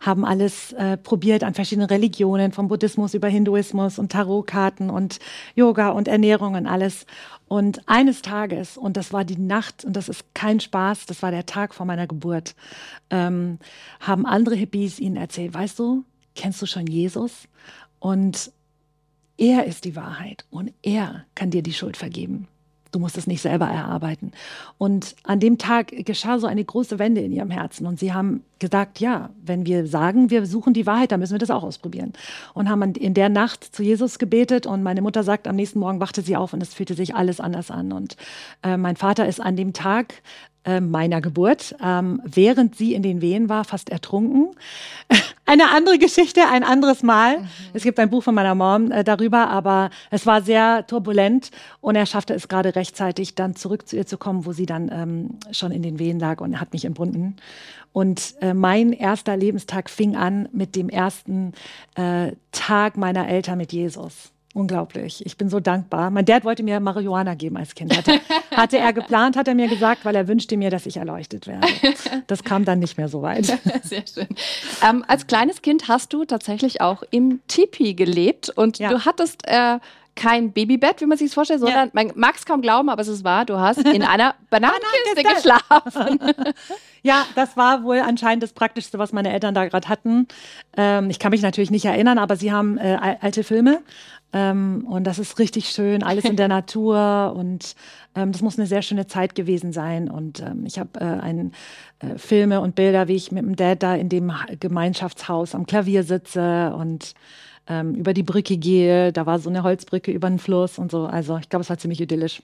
haben 0.00 0.24
alles 0.24 0.72
äh, 0.74 0.96
probiert 0.96 1.42
an 1.42 1.52
verschiedenen 1.52 1.88
Religionen, 1.88 2.52
vom 2.52 2.68
Buddhismus 2.68 3.12
über 3.12 3.26
Hinduismus 3.26 3.98
und 3.98 4.12
Tarotkarten 4.12 4.88
und 4.88 5.18
Yoga 5.56 5.90
und 5.90 6.06
Ernährung 6.06 6.54
und 6.54 6.68
alles. 6.68 7.06
Und 7.48 7.88
eines 7.88 8.22
Tages, 8.22 8.78
und 8.78 8.96
das 8.96 9.12
war 9.12 9.24
die 9.24 9.38
Nacht, 9.38 9.84
und 9.84 9.94
das 9.94 10.08
ist 10.08 10.24
kein 10.34 10.60
Spaß, 10.60 11.06
das 11.06 11.20
war 11.20 11.32
der 11.32 11.44
Tag 11.44 11.74
vor 11.74 11.86
meiner 11.86 12.06
Geburt, 12.06 12.54
ähm, 13.10 13.58
haben 13.98 14.26
andere 14.26 14.54
Hippies 14.54 15.00
ihnen 15.00 15.16
erzählt, 15.16 15.52
weißt 15.54 15.76
du, 15.80 16.04
kennst 16.36 16.62
du 16.62 16.66
schon 16.66 16.86
Jesus? 16.86 17.48
Und 17.98 18.52
er 19.36 19.64
ist 19.64 19.84
die 19.84 19.96
Wahrheit 19.96 20.44
und 20.50 20.72
er 20.82 21.24
kann 21.34 21.50
dir 21.50 21.62
die 21.62 21.72
Schuld 21.72 21.96
vergeben. 21.96 22.46
Du 22.94 23.00
musst 23.00 23.18
es 23.18 23.26
nicht 23.26 23.42
selber 23.42 23.66
erarbeiten. 23.66 24.30
Und 24.78 25.16
an 25.24 25.40
dem 25.40 25.58
Tag 25.58 25.88
geschah 26.04 26.38
so 26.38 26.46
eine 26.46 26.64
große 26.64 27.00
Wende 27.00 27.20
in 27.22 27.32
ihrem 27.32 27.50
Herzen. 27.50 27.86
Und 27.86 27.98
sie 27.98 28.12
haben 28.12 28.44
gesagt, 28.60 29.00
ja, 29.00 29.30
wenn 29.44 29.66
wir 29.66 29.86
sagen, 29.86 30.30
wir 30.30 30.46
suchen 30.46 30.74
die 30.74 30.86
Wahrheit, 30.86 31.10
dann 31.10 31.18
müssen 31.18 31.32
wir 31.34 31.40
das 31.40 31.50
auch 31.50 31.64
ausprobieren. 31.64 32.12
Und 32.54 32.68
haben 32.68 32.94
in 32.94 33.14
der 33.14 33.28
Nacht 33.28 33.64
zu 33.64 33.82
Jesus 33.82 34.20
gebetet. 34.20 34.66
Und 34.66 34.84
meine 34.84 35.02
Mutter 35.02 35.24
sagt, 35.24 35.48
am 35.48 35.56
nächsten 35.56 35.80
Morgen 35.80 35.98
wachte 35.98 36.22
sie 36.22 36.36
auf 36.36 36.52
und 36.52 36.62
es 36.62 36.72
fühlte 36.72 36.94
sich 36.94 37.16
alles 37.16 37.40
anders 37.40 37.72
an. 37.72 37.92
Und 37.92 38.16
äh, 38.62 38.76
mein 38.76 38.94
Vater 38.94 39.26
ist 39.26 39.40
an 39.40 39.56
dem 39.56 39.72
Tag 39.72 40.22
äh, 40.64 40.80
meiner 40.80 41.20
Geburt, 41.20 41.74
ähm, 41.82 42.22
während 42.24 42.76
sie 42.76 42.94
in 42.94 43.02
den 43.02 43.20
Wehen 43.20 43.48
war, 43.48 43.64
fast 43.64 43.90
ertrunken. 43.90 44.54
Eine 45.46 45.70
andere 45.70 45.98
Geschichte, 45.98 46.48
ein 46.48 46.64
anderes 46.64 47.02
Mal. 47.02 47.40
Mhm. 47.40 47.48
Es 47.74 47.82
gibt 47.82 47.98
ein 47.98 48.08
Buch 48.08 48.22
von 48.22 48.34
meiner 48.34 48.54
Mom 48.54 48.90
äh, 48.90 49.04
darüber, 49.04 49.48
aber 49.50 49.90
es 50.10 50.24
war 50.24 50.40
sehr 50.40 50.86
turbulent 50.86 51.50
und 51.80 51.96
er 51.96 52.06
schaffte 52.06 52.32
es 52.32 52.48
gerade 52.48 52.74
rechtzeitig, 52.74 53.34
dann 53.34 53.54
zurück 53.54 53.86
zu 53.86 53.96
ihr 53.96 54.06
zu 54.06 54.16
kommen, 54.16 54.46
wo 54.46 54.52
sie 54.52 54.66
dann 54.66 54.90
ähm, 54.90 55.38
schon 55.52 55.70
in 55.70 55.82
den 55.82 55.98
Wehen 55.98 56.18
lag 56.18 56.40
und 56.40 56.60
hat 56.60 56.72
mich 56.72 56.86
entbunden. 56.86 57.36
Und 57.92 58.34
äh, 58.40 58.54
mein 58.54 58.92
erster 58.92 59.36
Lebenstag 59.36 59.90
fing 59.90 60.16
an 60.16 60.48
mit 60.52 60.74
dem 60.76 60.88
ersten 60.88 61.52
äh, 61.94 62.32
Tag 62.50 62.96
meiner 62.96 63.28
Eltern 63.28 63.58
mit 63.58 63.72
Jesus. 63.72 64.33
Unglaublich. 64.54 65.26
Ich 65.26 65.36
bin 65.36 65.48
so 65.48 65.58
dankbar. 65.58 66.10
Mein 66.10 66.24
Dad 66.24 66.44
wollte 66.44 66.62
mir 66.62 66.78
Marihuana 66.78 67.34
geben 67.34 67.56
als 67.56 67.74
Kind. 67.74 67.96
Hatte, 67.96 68.20
hatte 68.52 68.78
er 68.78 68.92
geplant, 68.92 69.36
hat 69.36 69.48
er 69.48 69.56
mir 69.56 69.66
gesagt, 69.66 70.04
weil 70.04 70.14
er 70.14 70.28
wünschte 70.28 70.56
mir, 70.56 70.70
dass 70.70 70.86
ich 70.86 70.96
erleuchtet 70.96 71.48
werde. 71.48 71.66
Das 72.28 72.44
kam 72.44 72.64
dann 72.64 72.78
nicht 72.78 72.96
mehr 72.96 73.08
so 73.08 73.22
weit. 73.22 73.46
Sehr 73.82 74.04
schön. 74.06 74.28
Ähm, 74.88 75.04
als 75.08 75.26
kleines 75.26 75.62
Kind 75.62 75.88
hast 75.88 76.12
du 76.12 76.24
tatsächlich 76.24 76.80
auch 76.80 77.02
im 77.10 77.40
Tipi 77.48 77.94
gelebt 77.94 78.50
und 78.50 78.78
ja. 78.78 78.90
du 78.90 79.04
hattest 79.04 79.46
äh, 79.46 79.78
kein 80.14 80.52
Babybett, 80.52 81.00
wie 81.00 81.06
man 81.06 81.18
sich 81.18 81.28
das 81.28 81.34
vorstellt, 81.34 81.60
sondern 81.60 81.86
ja. 81.86 81.90
man 81.92 82.12
mag 82.14 82.36
es 82.36 82.46
kaum 82.46 82.60
glauben, 82.60 82.88
aber 82.88 83.02
es 83.02 83.08
ist 83.08 83.24
wahr, 83.24 83.44
du 83.44 83.58
hast 83.58 83.78
in 83.78 84.02
einer 84.02 84.34
Bananenkiste 84.50 85.22
geschlafen. 85.22 86.20
ja, 87.02 87.26
das 87.34 87.56
war 87.56 87.82
wohl 87.84 87.98
anscheinend 87.98 88.42
das 88.42 88.52
Praktischste, 88.52 88.98
was 88.98 89.12
meine 89.12 89.32
Eltern 89.32 89.54
da 89.54 89.66
gerade 89.66 89.88
hatten. 89.88 90.28
Ähm, 90.76 91.10
ich 91.10 91.18
kann 91.18 91.30
mich 91.30 91.42
natürlich 91.42 91.70
nicht 91.70 91.84
erinnern, 91.84 92.18
aber 92.18 92.36
sie 92.36 92.52
haben 92.52 92.78
äh, 92.78 93.16
alte 93.20 93.44
Filme 93.44 93.80
ähm, 94.34 94.84
und 94.88 95.04
das 95.04 95.20
ist 95.20 95.38
richtig 95.38 95.68
schön, 95.68 96.02
alles 96.02 96.24
in 96.24 96.36
der 96.36 96.48
Natur. 96.48 97.32
Und 97.36 97.76
ähm, 98.14 98.32
das 98.32 98.42
muss 98.42 98.58
eine 98.58 98.66
sehr 98.66 98.82
schöne 98.82 99.06
Zeit 99.06 99.34
gewesen 99.34 99.72
sein. 99.72 100.10
Und 100.10 100.40
ähm, 100.40 100.66
ich 100.66 100.78
habe 100.78 101.00
äh, 101.00 101.04
ein, 101.04 101.52
äh, 102.00 102.18
Filme 102.18 102.60
und 102.60 102.74
Bilder, 102.74 103.06
wie 103.06 103.14
ich 103.14 103.30
mit 103.30 103.44
dem 103.44 103.54
Dad 103.54 103.82
da 103.82 103.94
in 103.94 104.08
dem 104.08 104.32
Gemeinschaftshaus 104.58 105.54
am 105.54 105.66
Klavier 105.66 106.02
sitze 106.02 106.74
und 106.74 107.14
ähm, 107.68 107.94
über 107.94 108.14
die 108.14 108.22
Brücke 108.22 108.56
gehe. 108.56 109.12
Da 109.12 109.26
war 109.26 109.38
so 109.38 109.50
eine 109.50 109.62
Holzbrücke 109.62 110.12
über 110.12 110.28
den 110.28 110.38
Fluss 110.38 110.78
und 110.78 110.90
so. 110.90 111.06
Also 111.06 111.38
ich 111.38 111.48
glaube, 111.48 111.62
es 111.62 111.70
war 111.70 111.78
ziemlich 111.78 112.00
idyllisch. 112.00 112.42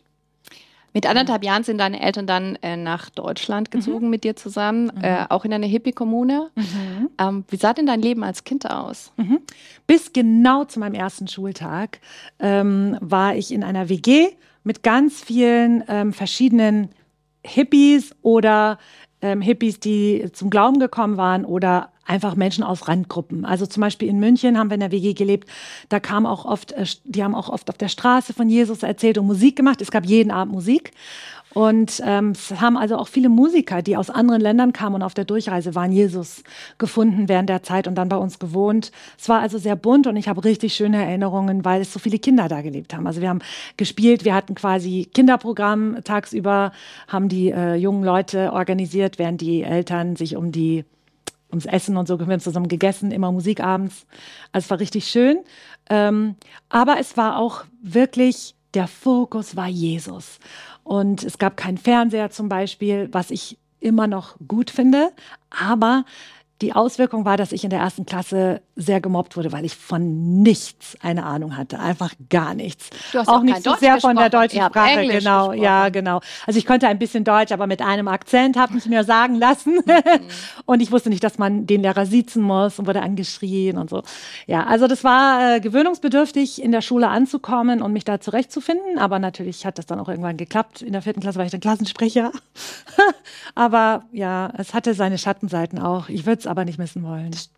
Mit 0.92 1.06
anderthalb 1.06 1.44
Jahren 1.44 1.62
sind 1.62 1.78
deine 1.78 2.00
Eltern 2.00 2.26
dann 2.26 2.56
äh, 2.62 2.76
nach 2.76 3.10
Deutschland 3.10 3.70
gezogen 3.70 4.06
mhm. 4.06 4.10
mit 4.10 4.24
dir 4.24 4.34
zusammen, 4.34 4.90
mhm. 4.92 5.04
äh, 5.04 5.24
auch 5.28 5.44
in 5.44 5.52
eine 5.52 5.66
Hippie-Kommune. 5.66 6.50
Mhm. 6.56 7.10
Ähm, 7.16 7.44
wie 7.48 7.56
sah 7.56 7.72
denn 7.72 7.86
dein 7.86 8.02
Leben 8.02 8.24
als 8.24 8.42
Kind 8.42 8.68
aus? 8.68 9.12
Mhm. 9.16 9.38
Bis 9.86 10.12
genau 10.12 10.64
zu 10.64 10.80
meinem 10.80 10.94
ersten 10.94 11.28
Schultag 11.28 12.00
ähm, 12.40 12.96
war 13.00 13.36
ich 13.36 13.52
in 13.52 13.62
einer 13.62 13.88
WG 13.88 14.30
mit 14.64 14.82
ganz 14.82 15.20
vielen 15.20 15.84
ähm, 15.88 16.12
verschiedenen 16.12 16.88
Hippies 17.44 18.14
oder 18.22 18.78
ähm, 19.22 19.40
Hippies, 19.40 19.78
die 19.80 20.28
zum 20.32 20.50
Glauben 20.50 20.80
gekommen 20.80 21.16
waren 21.16 21.44
oder 21.44 21.90
einfach 22.10 22.34
Menschen 22.34 22.64
aus 22.64 22.88
Randgruppen. 22.88 23.44
Also 23.44 23.66
zum 23.66 23.80
Beispiel 23.80 24.08
in 24.08 24.18
München 24.18 24.58
haben 24.58 24.68
wir 24.68 24.74
in 24.74 24.80
der 24.80 24.90
WG 24.90 25.14
gelebt. 25.14 25.48
Da 25.88 26.00
kam 26.00 26.26
auch 26.26 26.44
oft, 26.44 26.72
äh, 26.72 26.84
die 27.04 27.22
haben 27.22 27.34
auch 27.34 27.48
oft 27.48 27.70
auf 27.70 27.78
der 27.78 27.88
Straße 27.88 28.34
von 28.34 28.48
Jesus 28.50 28.82
erzählt 28.82 29.16
und 29.16 29.26
Musik 29.26 29.56
gemacht. 29.56 29.80
Es 29.80 29.90
gab 29.90 30.04
jeden 30.04 30.30
Abend 30.30 30.52
Musik. 30.52 30.92
Und 31.52 32.00
ähm, 32.04 32.30
es 32.30 32.60
haben 32.60 32.76
also 32.76 32.96
auch 32.96 33.08
viele 33.08 33.28
Musiker, 33.28 33.82
die 33.82 33.96
aus 33.96 34.08
anderen 34.08 34.40
Ländern 34.40 34.72
kamen 34.72 34.96
und 34.96 35.02
auf 35.02 35.14
der 35.14 35.24
Durchreise 35.24 35.74
waren, 35.74 35.90
Jesus 35.90 36.44
gefunden 36.78 37.28
während 37.28 37.48
der 37.48 37.64
Zeit 37.64 37.88
und 37.88 37.96
dann 37.96 38.08
bei 38.08 38.16
uns 38.16 38.38
gewohnt. 38.38 38.92
Es 39.18 39.28
war 39.28 39.40
also 39.40 39.58
sehr 39.58 39.74
bunt 39.74 40.06
und 40.06 40.16
ich 40.16 40.28
habe 40.28 40.44
richtig 40.44 40.74
schöne 40.74 41.04
Erinnerungen, 41.04 41.64
weil 41.64 41.80
es 41.80 41.92
so 41.92 41.98
viele 41.98 42.20
Kinder 42.20 42.46
da 42.46 42.62
gelebt 42.62 42.94
haben. 42.94 43.06
Also 43.06 43.20
wir 43.20 43.28
haben 43.28 43.40
gespielt, 43.76 44.24
wir 44.24 44.34
hatten 44.34 44.54
quasi 44.54 45.08
Kinderprogramm 45.12 45.98
tagsüber, 46.04 46.70
haben 47.08 47.28
die 47.28 47.50
äh, 47.50 47.74
jungen 47.74 48.04
Leute 48.04 48.52
organisiert, 48.52 49.18
während 49.18 49.40
die 49.40 49.62
Eltern 49.62 50.14
sich 50.14 50.36
um 50.36 50.52
die 50.52 50.84
ums 51.50 51.66
Essen 51.66 51.97
und 51.97 52.09
so. 52.09 52.19
Wir 52.19 52.26
haben 52.26 52.40
zusammen 52.40 52.69
gegessen, 52.69 53.11
immer 53.11 53.33
Musik 53.33 53.61
abends. 53.61 54.07
Also 54.52 54.66
es 54.66 54.71
war 54.71 54.80
richtig 54.80 55.09
schön. 55.09 55.40
Ähm, 55.88 56.37
aber 56.69 56.99
es 56.99 57.16
war 57.16 57.38
auch 57.38 57.64
wirklich, 57.83 58.54
der 58.75 58.87
Fokus 58.87 59.57
war 59.57 59.69
Jesus. 59.69 60.38
Und 60.85 61.25
es 61.25 61.38
gab 61.38 61.57
keinen 61.57 61.78
Fernseher 61.78 62.30
zum 62.30 62.49
Beispiel, 62.49 63.09
was 63.12 63.30
ich 63.30 63.59
immer 63.80 64.07
noch 64.07 64.37
gut 64.47 64.71
finde. 64.71 65.12
Aber 65.50 66.04
die 66.60 66.74
Auswirkung 66.74 67.24
war, 67.24 67.36
dass 67.36 67.52
ich 67.52 67.64
in 67.64 67.70
der 67.70 67.80
ersten 67.80 68.04
Klasse 68.04 68.60
sehr 68.76 69.00
gemobbt 69.00 69.36
wurde, 69.36 69.52
weil 69.52 69.64
ich 69.64 69.76
von 69.76 70.42
nichts 70.42 70.96
eine 71.02 71.24
Ahnung 71.24 71.56
hatte. 71.56 71.78
Einfach 71.78 72.12
gar 72.28 72.54
nichts. 72.54 72.90
Du 73.12 73.18
hast 73.18 73.28
auch, 73.28 73.38
auch 73.38 73.42
nicht 73.42 73.62
so 73.62 73.74
sehr 73.76 73.98
von 74.00 74.16
der 74.16 74.28
deutschen 74.28 74.62
Sprache. 74.62 75.00
Englisch 75.00 75.18
genau, 75.18 75.48
gesprochen. 75.48 75.62
ja, 75.62 75.88
genau. 75.88 76.20
Also 76.46 76.58
ich 76.58 76.66
konnte 76.66 76.86
ein 76.88 76.98
bisschen 76.98 77.24
Deutsch, 77.24 77.52
aber 77.52 77.66
mit 77.66 77.80
einem 77.80 78.08
Akzent, 78.08 78.58
habe 78.58 78.76
ich 78.76 78.86
mir 78.86 79.04
sagen 79.04 79.36
lassen. 79.36 79.76
Mhm. 79.86 80.20
und 80.66 80.82
ich 80.82 80.92
wusste 80.92 81.08
nicht, 81.08 81.24
dass 81.24 81.38
man 81.38 81.66
den 81.66 81.82
Lehrer 81.82 82.04
siezen 82.04 82.42
muss 82.42 82.78
und 82.78 82.86
wurde 82.86 83.00
angeschrien 83.00 83.78
und 83.78 83.88
so. 83.88 84.02
Ja, 84.46 84.66
also 84.66 84.86
das 84.86 85.02
war 85.02 85.56
äh, 85.56 85.60
gewöhnungsbedürftig, 85.60 86.62
in 86.62 86.72
der 86.72 86.82
Schule 86.82 87.08
anzukommen 87.08 87.80
und 87.80 87.92
mich 87.92 88.04
da 88.04 88.20
zurechtzufinden. 88.20 88.98
Aber 88.98 89.18
natürlich 89.18 89.64
hat 89.64 89.78
das 89.78 89.86
dann 89.86 89.98
auch 89.98 90.08
irgendwann 90.08 90.36
geklappt. 90.36 90.82
In 90.82 90.92
der 90.92 91.02
vierten 91.02 91.20
Klasse 91.20 91.38
war 91.38 91.46
ich 91.46 91.52
dann 91.52 91.60
Klassensprecher. 91.60 92.32
aber 93.54 94.04
ja, 94.12 94.52
es 94.58 94.74
hatte 94.74 94.92
seine 94.92 95.16
Schattenseiten 95.16 95.78
auch. 95.78 96.08
Ich 96.08 96.26
würde 96.26 96.40
es 96.40 96.46
aber 96.50 96.64
nicht 96.64 96.78
missen 96.78 97.02
wollen. 97.04 97.30
Das 97.30 97.49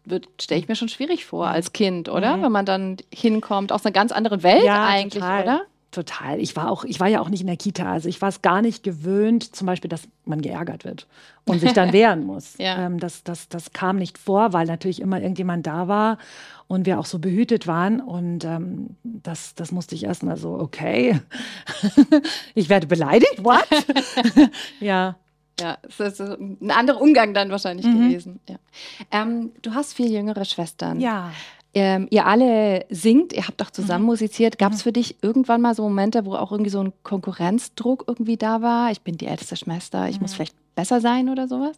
stelle 0.40 0.60
ich 0.60 0.68
mir 0.68 0.76
schon 0.76 0.88
schwierig 0.88 1.24
vor 1.24 1.48
als 1.48 1.72
Kind, 1.72 2.08
oder? 2.08 2.36
Mhm. 2.36 2.42
Wenn 2.42 2.52
man 2.52 2.66
dann 2.66 2.96
hinkommt 3.12 3.72
aus 3.72 3.84
einer 3.84 3.92
ganz 3.92 4.12
anderen 4.12 4.42
Welt 4.42 4.64
ja, 4.64 4.86
eigentlich, 4.86 5.22
total. 5.22 5.42
oder? 5.42 5.62
Total. 5.92 6.40
Ich 6.40 6.56
war 6.56 6.70
auch, 6.70 6.84
ich 6.84 7.00
war 7.00 7.08
ja 7.08 7.20
auch 7.20 7.28
nicht 7.28 7.42
in 7.42 7.46
der 7.46 7.56
Kita. 7.56 7.90
Also 7.90 8.08
ich 8.08 8.22
war 8.22 8.28
es 8.28 8.40
gar 8.40 8.62
nicht 8.62 8.82
gewöhnt, 8.82 9.54
zum 9.54 9.66
Beispiel, 9.66 9.90
dass 9.90 10.08
man 10.24 10.40
geärgert 10.40 10.84
wird 10.84 11.06
und 11.44 11.60
sich 11.60 11.72
dann 11.72 11.92
wehren 11.94 12.24
muss. 12.24 12.56
ja. 12.58 12.86
ähm, 12.86 12.98
das, 12.98 13.24
das, 13.24 13.48
das 13.48 13.72
kam 13.72 13.96
nicht 13.96 14.16
vor, 14.16 14.52
weil 14.52 14.66
natürlich 14.66 15.00
immer 15.00 15.20
irgendjemand 15.20 15.66
da 15.66 15.88
war 15.88 16.18
und 16.66 16.86
wir 16.86 16.98
auch 16.98 17.04
so 17.04 17.18
behütet 17.18 17.66
waren. 17.66 18.00
Und 18.00 18.44
ähm, 18.44 18.96
das, 19.02 19.54
das 19.54 19.72
musste 19.72 19.94
ich 19.94 20.04
erst 20.04 20.22
mal 20.22 20.36
so, 20.36 20.54
okay, 20.54 21.20
ich 22.54 22.68
werde 22.68 22.86
beleidigt, 22.86 23.44
what? 23.44 23.66
ja. 24.80 25.16
Ja, 25.60 25.78
es 25.86 26.00
ist 26.00 26.20
ein 26.20 26.70
anderer 26.70 27.00
Umgang 27.00 27.34
dann 27.34 27.50
wahrscheinlich 27.50 27.86
mhm. 27.86 28.08
gewesen. 28.08 28.40
Ja. 28.48 28.56
Ähm, 29.10 29.52
du 29.62 29.74
hast 29.74 29.94
vier 29.94 30.08
jüngere 30.08 30.44
Schwestern. 30.44 31.00
Ja. 31.00 31.32
Ähm, 31.74 32.06
ihr 32.10 32.26
alle 32.26 32.84
singt, 32.90 33.32
ihr 33.32 33.46
habt 33.46 33.62
auch 33.62 33.70
zusammen 33.70 34.02
mhm. 34.04 34.10
musiziert. 34.10 34.58
Gab 34.58 34.72
es 34.72 34.78
mhm. 34.78 34.82
für 34.82 34.92
dich 34.92 35.16
irgendwann 35.22 35.60
mal 35.60 35.74
so 35.74 35.82
Momente, 35.84 36.24
wo 36.26 36.34
auch 36.34 36.52
irgendwie 36.52 36.70
so 36.70 36.80
ein 36.80 36.92
Konkurrenzdruck 37.02 38.04
irgendwie 38.06 38.36
da 38.36 38.60
war? 38.60 38.90
Ich 38.90 39.02
bin 39.02 39.16
die 39.16 39.26
älteste 39.26 39.56
Schwester, 39.56 40.08
ich 40.08 40.16
mhm. 40.16 40.22
muss 40.22 40.34
vielleicht 40.34 40.56
besser 40.74 41.00
sein 41.00 41.28
oder 41.28 41.48
sowas? 41.48 41.76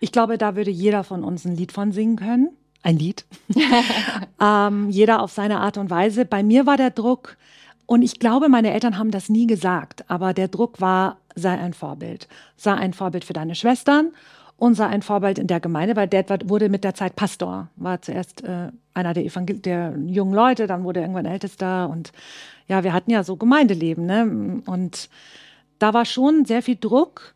Ich 0.00 0.12
glaube, 0.12 0.38
da 0.38 0.56
würde 0.56 0.70
jeder 0.70 1.04
von 1.04 1.24
uns 1.24 1.44
ein 1.44 1.56
Lied 1.56 1.72
von 1.72 1.92
singen 1.92 2.16
können. 2.16 2.50
Ein 2.82 2.98
Lied. 2.98 3.24
ähm, 4.40 4.90
jeder 4.90 5.20
auf 5.20 5.32
seine 5.32 5.60
Art 5.60 5.76
und 5.78 5.90
Weise. 5.90 6.24
Bei 6.24 6.42
mir 6.42 6.66
war 6.66 6.76
der 6.76 6.90
Druck, 6.90 7.36
und 7.86 8.02
ich 8.02 8.18
glaube, 8.18 8.48
meine 8.48 8.72
Eltern 8.72 8.98
haben 8.98 9.12
das 9.12 9.28
nie 9.28 9.46
gesagt, 9.46 10.04
aber 10.08 10.34
der 10.34 10.48
Druck 10.48 10.80
war, 10.80 11.18
sei 11.36 11.56
ein 11.56 11.74
Vorbild. 11.74 12.26
Sei 12.56 12.74
ein 12.74 12.92
Vorbild 12.92 13.24
für 13.24 13.32
deine 13.32 13.54
Schwestern 13.54 14.12
und 14.56 14.74
sei 14.74 14.86
ein 14.86 15.02
Vorbild 15.02 15.38
in 15.38 15.46
der 15.46 15.60
Gemeinde, 15.60 15.94
weil 15.96 16.08
Dad 16.08 16.48
wurde 16.48 16.68
mit 16.68 16.82
der 16.82 16.94
Zeit 16.94 17.14
Pastor, 17.14 17.68
war 17.76 18.02
zuerst 18.02 18.42
äh, 18.42 18.72
einer 18.94 19.14
der, 19.14 19.24
Evangel 19.24 19.58
der 19.58 19.94
jungen 20.06 20.34
Leute, 20.34 20.66
dann 20.66 20.82
wurde 20.82 21.00
er 21.00 21.04
irgendwann 21.04 21.26
Ältester 21.26 21.88
und 21.90 22.12
ja, 22.66 22.82
wir 22.82 22.92
hatten 22.92 23.10
ja 23.10 23.22
so 23.22 23.36
Gemeindeleben, 23.36 24.06
ne? 24.06 24.62
Und 24.66 25.08
da 25.78 25.94
war 25.94 26.04
schon 26.04 26.46
sehr 26.46 26.62
viel 26.62 26.76
Druck, 26.76 27.34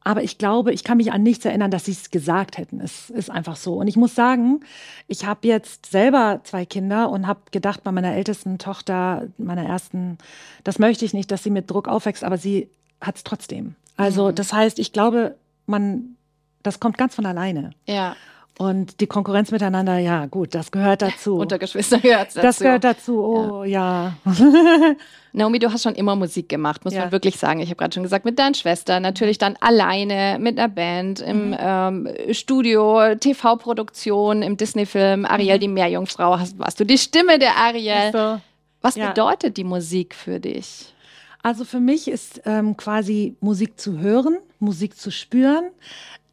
aber 0.00 0.22
ich 0.22 0.38
glaube, 0.38 0.72
ich 0.72 0.84
kann 0.84 0.98
mich 0.98 1.12
an 1.12 1.24
nichts 1.24 1.44
erinnern, 1.44 1.72
dass 1.72 1.86
sie 1.86 1.90
es 1.90 2.12
gesagt 2.12 2.58
hätten. 2.58 2.80
Es 2.80 3.10
ist 3.10 3.28
einfach 3.28 3.56
so. 3.56 3.74
Und 3.74 3.88
ich 3.88 3.96
muss 3.96 4.14
sagen, 4.14 4.60
ich 5.08 5.26
habe 5.26 5.48
jetzt 5.48 5.86
selber 5.86 6.42
zwei 6.44 6.64
Kinder 6.64 7.10
und 7.10 7.26
habe 7.26 7.40
gedacht 7.50 7.82
bei 7.82 7.90
meiner 7.90 8.14
ältesten 8.14 8.58
Tochter, 8.58 9.26
meiner 9.36 9.64
ersten, 9.64 10.16
das 10.62 10.78
möchte 10.78 11.04
ich 11.04 11.12
nicht, 11.12 11.32
dass 11.32 11.42
sie 11.42 11.50
mit 11.50 11.68
Druck 11.68 11.88
aufwächst, 11.88 12.22
aber 12.22 12.38
sie 12.38 12.70
hat 13.00 13.16
es 13.16 13.24
trotzdem. 13.24 13.74
Also 13.96 14.28
mhm. 14.28 14.34
das 14.34 14.52
heißt, 14.52 14.78
ich 14.78 14.92
glaube, 14.92 15.36
man, 15.66 16.16
das 16.62 16.80
kommt 16.80 16.98
ganz 16.98 17.14
von 17.14 17.26
alleine. 17.26 17.70
Ja. 17.86 18.16
Und 18.58 19.00
die 19.02 19.06
Konkurrenz 19.06 19.50
miteinander, 19.50 19.98
ja, 19.98 20.24
gut, 20.26 20.54
das 20.54 20.70
gehört 20.70 21.02
dazu. 21.02 21.36
Unter 21.40 21.58
Geschwistern 21.58 22.00
gehört 22.00 22.28
dazu. 22.28 22.40
Das 22.40 22.58
gehört 22.58 22.84
dazu, 22.84 23.22
oh 23.22 23.64
ja. 23.64 24.14
ja. 24.24 24.34
Naomi, 25.32 25.58
du 25.58 25.70
hast 25.70 25.82
schon 25.82 25.94
immer 25.94 26.16
Musik 26.16 26.48
gemacht, 26.48 26.82
muss 26.82 26.94
ja. 26.94 27.00
man 27.02 27.12
wirklich 27.12 27.36
sagen. 27.36 27.60
Ich 27.60 27.68
habe 27.68 27.76
gerade 27.76 27.92
schon 27.92 28.02
gesagt, 28.02 28.24
mit 28.24 28.38
deinen 28.38 28.54
Schwestern, 28.54 29.02
natürlich 29.02 29.36
dann 29.36 29.56
alleine, 29.60 30.38
mit 30.40 30.58
einer 30.58 30.70
Band, 30.70 31.20
im 31.20 31.50
mhm. 31.50 31.56
ähm, 31.58 32.08
Studio, 32.30 33.14
TV-Produktion, 33.16 34.40
im 34.40 34.56
Disney-Film, 34.56 35.26
Ariel, 35.26 35.56
mhm. 35.56 35.60
die 35.60 35.68
Meerjungfrau, 35.68 36.38
hast, 36.38 36.58
warst 36.58 36.80
du 36.80 36.84
die 36.84 36.96
Stimme 36.96 37.38
der 37.38 37.56
Ariel. 37.56 38.12
So. 38.12 38.40
Was 38.80 38.96
ja. 38.96 39.08
bedeutet 39.08 39.58
die 39.58 39.64
Musik 39.64 40.14
für 40.14 40.40
dich? 40.40 40.94
Also 41.42 41.64
für 41.64 41.80
mich 41.80 42.08
ist 42.08 42.42
ähm, 42.44 42.76
quasi 42.76 43.36
Musik 43.40 43.78
zu 43.78 43.98
hören, 43.98 44.38
Musik 44.58 44.96
zu 44.96 45.10
spüren, 45.10 45.70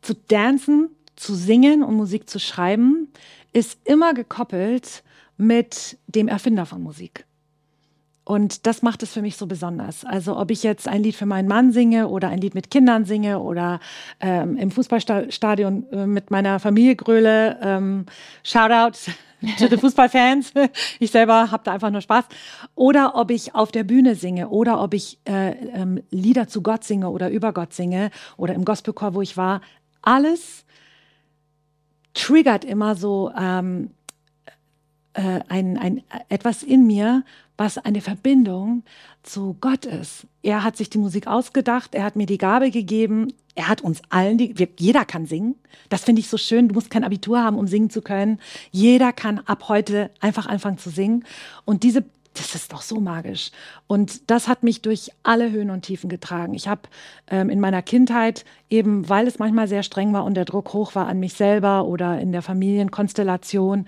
zu 0.01 0.13
tanzen, 0.27 0.89
zu 1.15 1.35
singen 1.35 1.83
und 1.83 1.95
Musik 1.95 2.29
zu 2.29 2.39
schreiben, 2.39 3.07
ist 3.51 3.79
immer 3.85 4.13
gekoppelt 4.13 5.03
mit 5.37 5.97
dem 6.07 6.27
Erfinder 6.27 6.65
von 6.65 6.81
Musik. 6.81 7.25
Und 8.25 8.65
das 8.67 8.81
macht 8.81 9.03
es 9.03 9.11
für 9.11 9.21
mich 9.21 9.35
so 9.35 9.47
besonders. 9.47 10.05
Also 10.05 10.37
ob 10.37 10.49
ich 10.49 10.63
jetzt 10.63 10.87
ein 10.87 11.03
Lied 11.03 11.15
für 11.15 11.25
meinen 11.25 11.47
Mann 11.47 11.73
singe 11.73 12.07
oder 12.07 12.29
ein 12.29 12.39
Lied 12.39 12.55
mit 12.55 12.71
Kindern 12.71 13.03
singe 13.03 13.39
oder 13.39 13.81
ähm, 14.21 14.55
im 14.55 14.71
Fußballstadion 14.71 15.91
äh, 15.91 16.07
mit 16.07 16.31
meiner 16.31 16.59
Familie 16.59 16.95
gröle, 16.95 17.57
ähm, 17.61 18.05
Shoutout 18.43 19.11
to 19.59 19.67
the 19.67 19.75
Fußballfans. 19.75 20.53
ich 20.99 21.11
selber 21.11 21.51
habe 21.51 21.63
da 21.65 21.73
einfach 21.73 21.89
nur 21.89 21.99
Spaß. 21.99 22.23
Oder 22.75 23.15
ob 23.15 23.29
ich 23.29 23.55
auf 23.55 23.73
der 23.73 23.83
Bühne 23.83 24.15
singe 24.15 24.47
oder 24.47 24.81
ob 24.81 24.93
ich 24.93 25.19
äh, 25.25 25.51
ähm, 25.73 26.01
Lieder 26.09 26.47
zu 26.47 26.61
Gott 26.61 26.85
singe 26.85 27.09
oder 27.09 27.29
über 27.29 27.51
Gott 27.51 27.73
singe 27.73 28.09
oder 28.37 28.53
im 28.53 28.63
Gospelchor, 28.63 29.15
wo 29.15 29.21
ich 29.21 29.35
war. 29.35 29.59
Alles 30.01 30.63
triggert 32.13 32.63
immer 32.63 32.95
so 32.95 33.31
ähm, 33.37 33.91
äh, 35.13 35.41
ein, 35.47 35.77
ein, 35.77 36.03
etwas 36.29 36.63
in 36.63 36.87
mir, 36.87 37.23
was 37.57 37.77
eine 37.77 38.01
Verbindung 38.01 38.83
zu 39.21 39.55
Gott 39.61 39.85
ist. 39.85 40.27
Er 40.41 40.63
hat 40.63 40.77
sich 40.77 40.89
die 40.89 40.97
Musik 40.97 41.27
ausgedacht, 41.27 41.95
er 41.95 42.03
hat 42.03 42.15
mir 42.15 42.25
die 42.25 42.37
Gabe 42.37 42.71
gegeben, 42.71 43.33
er 43.55 43.67
hat 43.67 43.81
uns 43.81 44.01
allen, 44.09 44.37
die, 44.37 44.57
wir, 44.57 44.67
jeder 44.79 45.05
kann 45.05 45.27
singen. 45.27 45.55
Das 45.89 46.03
finde 46.03 46.21
ich 46.21 46.27
so 46.27 46.37
schön. 46.37 46.67
Du 46.67 46.73
musst 46.73 46.89
kein 46.89 47.03
Abitur 47.03 47.43
haben, 47.43 47.57
um 47.57 47.67
singen 47.67 47.91
zu 47.91 48.01
können. 48.01 48.39
Jeder 48.71 49.13
kann 49.13 49.39
ab 49.39 49.69
heute 49.69 50.09
einfach 50.19 50.47
anfangen 50.47 50.79
zu 50.79 50.89
singen. 50.89 51.23
Und 51.65 51.83
diese 51.83 52.03
das 52.33 52.55
ist 52.55 52.73
doch 52.73 52.81
so 52.81 52.99
magisch. 52.99 53.51
Und 53.87 54.29
das 54.31 54.47
hat 54.47 54.63
mich 54.63 54.81
durch 54.81 55.11
alle 55.21 55.51
Höhen 55.51 55.69
und 55.69 55.83
Tiefen 55.83 56.09
getragen. 56.09 56.53
Ich 56.53 56.67
habe 56.67 56.81
ähm, 57.27 57.49
in 57.49 57.59
meiner 57.59 57.81
Kindheit 57.81 58.43
eben, 58.69 59.07
weil 59.07 59.27
es 59.27 59.39
manchmal 59.39 59.67
sehr 59.67 59.83
streng 59.83 60.13
war 60.13 60.25
und 60.25 60.33
der 60.33 60.45
Druck 60.45 60.73
hoch 60.73 60.95
war 60.95 61.07
an 61.07 61.19
mich 61.19 61.33
selber 61.33 61.85
oder 61.85 62.19
in 62.19 62.31
der 62.31 62.41
Familienkonstellation, 62.41 63.85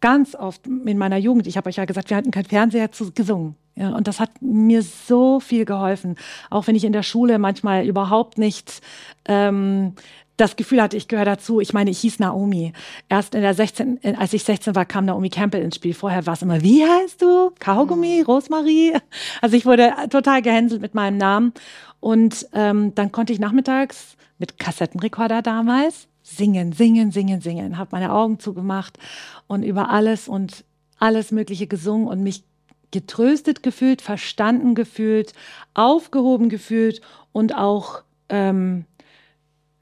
ganz 0.00 0.34
oft 0.34 0.66
in 0.66 0.98
meiner 0.98 1.16
Jugend, 1.16 1.46
ich 1.46 1.56
habe 1.56 1.68
euch 1.68 1.76
ja 1.76 1.84
gesagt, 1.84 2.10
wir 2.10 2.16
hatten 2.16 2.30
kein 2.30 2.44
Fernseher 2.44 2.92
zu, 2.92 3.12
gesungen. 3.12 3.56
Ja, 3.74 3.90
und 3.90 4.08
das 4.08 4.18
hat 4.18 4.30
mir 4.40 4.82
so 4.82 5.38
viel 5.38 5.64
geholfen. 5.64 6.16
Auch 6.50 6.66
wenn 6.66 6.74
ich 6.74 6.84
in 6.84 6.92
der 6.92 7.04
Schule 7.04 7.38
manchmal 7.38 7.86
überhaupt 7.86 8.36
nicht 8.36 8.80
ähm, 9.26 9.94
das 10.36 10.56
Gefühl 10.56 10.82
hatte, 10.82 10.96
ich 10.96 11.06
gehöre 11.06 11.24
dazu. 11.24 11.60
Ich 11.60 11.72
meine, 11.72 11.90
ich 11.90 11.98
hieß 12.00 12.18
Naomi. 12.18 12.72
Erst 13.08 13.34
in 13.34 13.42
der 13.42 13.54
16, 13.54 14.00
als 14.18 14.32
ich 14.32 14.42
16 14.44 14.74
war, 14.74 14.84
kam 14.84 15.04
Naomi 15.04 15.28
Campbell 15.28 15.62
ins 15.62 15.76
Spiel. 15.76 15.94
Vorher 15.94 16.26
war 16.26 16.34
es 16.34 16.42
immer, 16.42 16.62
wie 16.62 16.84
heißt 16.84 17.22
du? 17.22 17.52
Kaugummi, 17.58 18.18
mhm. 18.20 18.24
Rosmarie? 18.24 18.94
Also 19.42 19.56
ich 19.56 19.66
wurde 19.66 19.92
total 20.10 20.42
gehänselt 20.42 20.80
mit 20.80 20.94
meinem 20.94 21.18
Namen. 21.18 21.52
Und 22.00 22.48
ähm, 22.54 22.94
dann 22.94 23.12
konnte 23.12 23.32
ich 23.32 23.38
nachmittags 23.38 24.16
mit 24.38 24.58
Kassettenrekorder 24.58 25.42
damals 25.42 26.08
singen, 26.36 26.72
singen, 26.72 27.10
singen, 27.10 27.40
singen. 27.40 27.78
Habe 27.78 27.90
meine 27.92 28.12
Augen 28.12 28.38
zugemacht 28.38 28.98
und 29.46 29.62
über 29.62 29.90
alles 29.90 30.28
und 30.28 30.64
alles 30.98 31.30
Mögliche 31.32 31.66
gesungen 31.66 32.08
und 32.08 32.22
mich 32.22 32.44
getröstet 32.90 33.62
gefühlt, 33.62 34.02
verstanden 34.02 34.74
gefühlt, 34.74 35.32
aufgehoben 35.74 36.48
gefühlt 36.48 37.00
und 37.32 37.54
auch 37.54 38.02
ähm, 38.28 38.84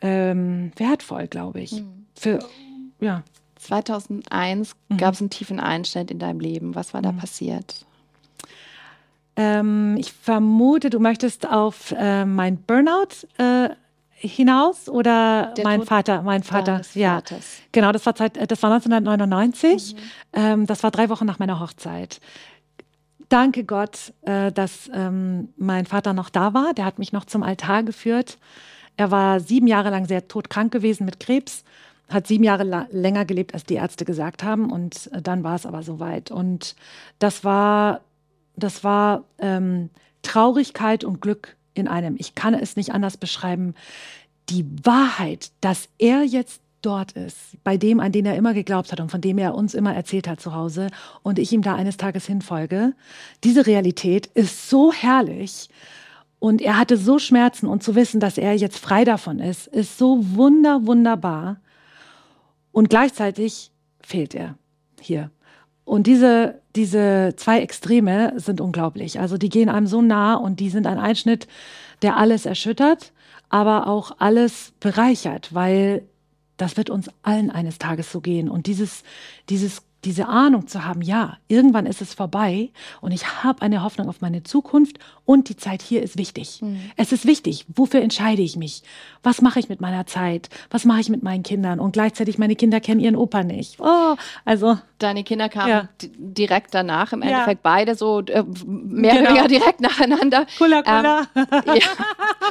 ähm, 0.00 0.72
wertvoll, 0.76 1.28
glaube 1.28 1.60
ich. 1.60 1.72
Mhm. 1.72 2.06
Für, 2.14 2.38
ja. 3.00 3.22
2001 3.56 4.76
mhm. 4.88 4.96
gab 4.96 5.14
es 5.14 5.20
einen 5.20 5.30
tiefen 5.30 5.60
Einschnitt 5.60 6.10
in 6.10 6.18
deinem 6.18 6.40
Leben. 6.40 6.74
Was 6.74 6.94
war 6.94 7.02
da 7.02 7.12
mhm. 7.12 7.18
passiert? 7.18 7.86
Ähm, 9.36 9.96
ich 9.98 10.12
vermute, 10.12 10.90
du 10.90 10.98
möchtest 10.98 11.48
auf 11.48 11.92
äh, 11.96 12.24
mein 12.24 12.58
Burnout 12.58 13.26
äh, 13.38 13.70
hinaus 14.18 14.88
oder 14.88 15.52
Der 15.56 15.64
mein 15.64 15.80
Tod 15.80 15.88
Vater, 15.88 16.22
mein 16.22 16.42
Vater, 16.42 16.80
ja, 16.94 17.16
Vaters. 17.16 17.58
genau, 17.72 17.92
das 17.92 18.06
war 18.06 18.14
Zeit, 18.14 18.36
das 18.50 18.62
war 18.62 18.72
1999. 18.72 19.94
Mhm. 19.94 19.98
Ähm, 20.32 20.66
das 20.66 20.82
war 20.82 20.90
drei 20.90 21.08
Wochen 21.10 21.26
nach 21.26 21.38
meiner 21.38 21.60
Hochzeit. 21.60 22.20
Danke 23.28 23.64
Gott, 23.64 24.12
äh, 24.22 24.52
dass 24.52 24.90
ähm, 24.94 25.48
mein 25.56 25.84
Vater 25.84 26.12
noch 26.12 26.30
da 26.30 26.54
war. 26.54 26.72
Der 26.74 26.84
hat 26.84 26.98
mich 26.98 27.12
noch 27.12 27.24
zum 27.24 27.42
Altar 27.42 27.82
geführt. 27.82 28.38
Er 28.96 29.10
war 29.10 29.40
sieben 29.40 29.66
Jahre 29.66 29.90
lang 29.90 30.06
sehr 30.06 30.28
todkrank 30.28 30.72
gewesen 30.72 31.04
mit 31.04 31.20
Krebs, 31.20 31.64
hat 32.08 32.26
sieben 32.26 32.44
Jahre 32.44 32.86
länger 32.90 33.24
gelebt, 33.24 33.52
als 33.52 33.64
die 33.64 33.74
Ärzte 33.74 34.04
gesagt 34.04 34.44
haben. 34.44 34.70
Und 34.70 35.10
äh, 35.12 35.20
dann 35.20 35.44
war 35.44 35.56
es 35.56 35.66
aber 35.66 35.82
soweit. 35.82 36.30
Und 36.30 36.76
das 37.18 37.44
war, 37.44 38.00
das 38.54 38.82
war 38.82 39.24
ähm, 39.38 39.90
Traurigkeit 40.22 41.04
und 41.04 41.20
Glück 41.20 41.56
in 41.78 41.88
einem. 41.88 42.16
Ich 42.18 42.34
kann 42.34 42.54
es 42.54 42.76
nicht 42.76 42.92
anders 42.92 43.16
beschreiben. 43.16 43.74
Die 44.48 44.64
Wahrheit, 44.84 45.50
dass 45.60 45.88
er 45.98 46.22
jetzt 46.22 46.60
dort 46.82 47.12
ist, 47.12 47.62
bei 47.64 47.76
dem, 47.76 48.00
an 48.00 48.12
den 48.12 48.26
er 48.26 48.36
immer 48.36 48.54
geglaubt 48.54 48.92
hat 48.92 49.00
und 49.00 49.10
von 49.10 49.20
dem 49.20 49.38
er 49.38 49.54
uns 49.54 49.74
immer 49.74 49.94
erzählt 49.94 50.28
hat 50.28 50.40
zu 50.40 50.54
Hause 50.54 50.88
und 51.22 51.38
ich 51.38 51.52
ihm 51.52 51.62
da 51.62 51.74
eines 51.74 51.96
Tages 51.96 52.26
hinfolge. 52.26 52.94
Diese 53.42 53.66
Realität 53.66 54.26
ist 54.26 54.70
so 54.70 54.92
herrlich 54.92 55.68
und 56.38 56.62
er 56.62 56.78
hatte 56.78 56.96
so 56.96 57.18
Schmerzen 57.18 57.66
und 57.66 57.82
zu 57.82 57.94
wissen, 57.94 58.20
dass 58.20 58.38
er 58.38 58.54
jetzt 58.54 58.78
frei 58.78 59.04
davon 59.04 59.40
ist, 59.40 59.66
ist 59.66 59.98
so 59.98 60.18
wunder, 60.36 60.86
wunderbar. 60.86 61.60
Und 62.72 62.90
gleichzeitig 62.90 63.72
fehlt 64.00 64.34
er 64.34 64.56
hier. 65.00 65.30
Und 65.86 66.08
diese, 66.08 66.60
diese 66.74 67.34
zwei 67.36 67.60
Extreme 67.60 68.34
sind 68.36 68.60
unglaublich. 68.60 69.20
Also 69.20 69.38
die 69.38 69.48
gehen 69.48 69.68
einem 69.68 69.86
so 69.86 70.02
nah 70.02 70.34
und 70.34 70.58
die 70.58 70.68
sind 70.68 70.84
ein 70.84 70.98
Einschnitt, 70.98 71.46
der 72.02 72.16
alles 72.16 72.44
erschüttert, 72.44 73.12
aber 73.50 73.86
auch 73.86 74.16
alles 74.18 74.72
bereichert, 74.80 75.54
weil 75.54 76.02
das 76.56 76.76
wird 76.76 76.90
uns 76.90 77.08
allen 77.22 77.50
eines 77.52 77.78
Tages 77.78 78.10
so 78.10 78.20
gehen. 78.20 78.50
Und 78.50 78.66
dieses, 78.66 79.04
dieses 79.48 79.84
diese 80.06 80.28
Ahnung 80.28 80.68
zu 80.68 80.84
haben, 80.84 81.02
ja, 81.02 81.36
irgendwann 81.48 81.84
ist 81.84 82.00
es 82.00 82.14
vorbei 82.14 82.70
und 83.00 83.10
ich 83.10 83.42
habe 83.42 83.60
eine 83.62 83.82
Hoffnung 83.82 84.08
auf 84.08 84.20
meine 84.20 84.44
Zukunft 84.44 84.98
und 85.24 85.48
die 85.48 85.56
Zeit 85.56 85.82
hier 85.82 86.02
ist 86.02 86.16
wichtig. 86.16 86.62
Mhm. 86.62 86.80
Es 86.96 87.10
ist 87.10 87.26
wichtig, 87.26 87.66
wofür 87.74 88.00
entscheide 88.00 88.42
ich 88.42 88.56
mich? 88.56 88.82
Was 89.24 89.42
mache 89.42 89.58
ich 89.58 89.68
mit 89.68 89.80
meiner 89.80 90.06
Zeit? 90.06 90.48
Was 90.70 90.84
mache 90.84 91.00
ich 91.00 91.08
mit 91.08 91.24
meinen 91.24 91.42
Kindern? 91.42 91.80
Und 91.80 91.92
gleichzeitig, 91.92 92.38
meine 92.38 92.54
Kinder 92.54 92.80
kennen 92.80 93.00
ihren 93.00 93.16
Opa 93.16 93.42
nicht. 93.42 93.80
Oh, 93.80 94.14
also. 94.44 94.78
Deine 94.98 95.24
Kinder 95.24 95.50
kamen 95.50 95.68
ja. 95.68 95.88
direkt 96.00 96.72
danach, 96.72 97.12
im 97.12 97.20
Endeffekt 97.20 97.62
ja. 97.64 97.70
beide 97.70 97.96
so 97.96 98.20
äh, 98.20 98.44
mehr 98.64 99.16
genau. 99.16 99.32
oder 99.32 99.40
weniger 99.40 99.48
direkt 99.48 99.80
nacheinander. 99.82 100.46
Kula, 100.56 100.82
kula. 100.82 101.26
Ähm, 101.34 101.46
ja, 101.66 101.86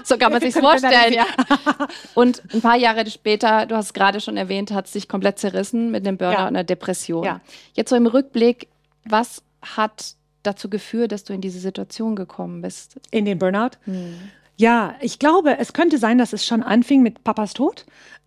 so 0.04 0.18
kann 0.18 0.32
man 0.32 0.42
sich 0.42 0.54
vorstellen. 0.54 1.14
Ja. 1.14 1.26
Und 2.14 2.44
ein 2.54 2.62
paar 2.62 2.76
Jahre 2.76 3.10
später, 3.10 3.66
du 3.66 3.76
hast 3.76 3.86
es 3.86 3.94
gerade 3.94 4.20
schon 4.20 4.38
erwähnt, 4.38 4.72
hat 4.72 4.86
es 4.86 4.94
sich 4.94 5.08
komplett 5.08 5.40
zerrissen 5.40 5.90
mit 5.90 6.06
einem 6.06 6.18
Burnout 6.18 6.42
und 6.42 6.48
einer 6.48 6.64
Depression. 6.64 7.24
Ja. 7.24 7.42
Jetzt 7.74 7.90
so 7.90 7.96
im 7.96 8.08
Rückblick, 8.08 8.68
was 9.06 9.44
hat 9.62 10.16
dazu 10.44 10.70
geführt, 10.70 11.12
dass 11.12 11.24
du 11.24 11.34
in 11.34 11.42
diese 11.42 11.60
Situation 11.60 12.16
gekommen 12.16 12.62
bist? 12.62 13.00
In 13.12 13.26
den 13.26 13.40
Burnout? 13.40 13.72
Hm. 13.86 14.16
Ja, 14.58 14.96
ich 15.02 15.20
glaube, 15.20 15.58
es 15.58 15.74
könnte 15.74 15.98
sein, 15.98 16.18
dass 16.18 16.32
es 16.32 16.46
schon 16.46 16.64
anfing 16.64 17.02
mit 17.02 17.24
Papas 17.24 17.54
Tod. 17.54 17.86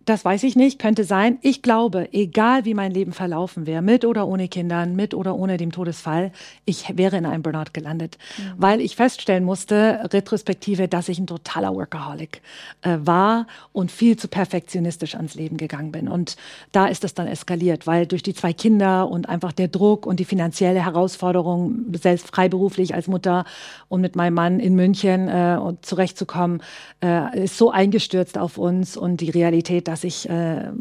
Das 0.09 0.25
weiß 0.25 0.41
ich 0.41 0.55
nicht, 0.55 0.79
könnte 0.79 1.03
sein. 1.03 1.37
Ich 1.43 1.61
glaube, 1.61 2.11
egal 2.13 2.65
wie 2.65 2.73
mein 2.73 2.89
Leben 2.89 3.13
verlaufen 3.13 3.67
wäre, 3.67 3.83
mit 3.83 4.05
oder 4.05 4.27
ohne 4.27 4.47
Kindern, 4.47 4.95
mit 4.95 5.13
oder 5.13 5.35
ohne 5.35 5.57
dem 5.57 5.71
Todesfall, 5.71 6.31
ich 6.65 6.97
wäre 6.97 7.17
in 7.17 7.27
einem 7.27 7.43
Burnout 7.43 7.73
gelandet, 7.73 8.17
mhm. 8.39 8.53
weil 8.57 8.81
ich 8.81 8.95
feststellen 8.95 9.43
musste, 9.43 10.09
retrospektive, 10.11 10.87
dass 10.87 11.09
ich 11.09 11.19
ein 11.19 11.27
totaler 11.27 11.75
Workaholic 11.75 12.41
äh, 12.81 12.97
war 13.03 13.45
und 13.71 13.91
viel 13.91 14.17
zu 14.17 14.27
perfektionistisch 14.27 15.13
ans 15.13 15.35
Leben 15.35 15.57
gegangen 15.57 15.91
bin. 15.91 16.07
Und 16.07 16.37
da 16.71 16.87
ist 16.87 17.03
es 17.03 17.13
dann 17.13 17.27
eskaliert, 17.27 17.85
weil 17.85 18.07
durch 18.07 18.23
die 18.23 18.33
zwei 18.33 18.51
Kinder 18.51 19.11
und 19.11 19.29
einfach 19.29 19.51
der 19.51 19.67
Druck 19.67 20.07
und 20.07 20.19
die 20.19 20.25
finanzielle 20.25 20.83
Herausforderung, 20.83 21.85
selbst 22.01 22.29
freiberuflich 22.33 22.95
als 22.95 23.07
Mutter 23.07 23.45
und 23.89 24.01
mit 24.01 24.15
meinem 24.15 24.33
Mann 24.33 24.59
in 24.59 24.73
München 24.73 25.27
äh, 25.27 25.59
zurechtzukommen, 25.83 26.63
äh, 27.03 27.43
ist 27.43 27.59
so 27.59 27.69
eingestürzt 27.69 28.39
auf 28.39 28.57
uns 28.57 28.97
und 28.97 29.21
die 29.21 29.29
Realität, 29.29 29.87
dass 29.87 29.98
dass 29.99 30.03
ich 30.05 30.29
äh, 30.29 30.71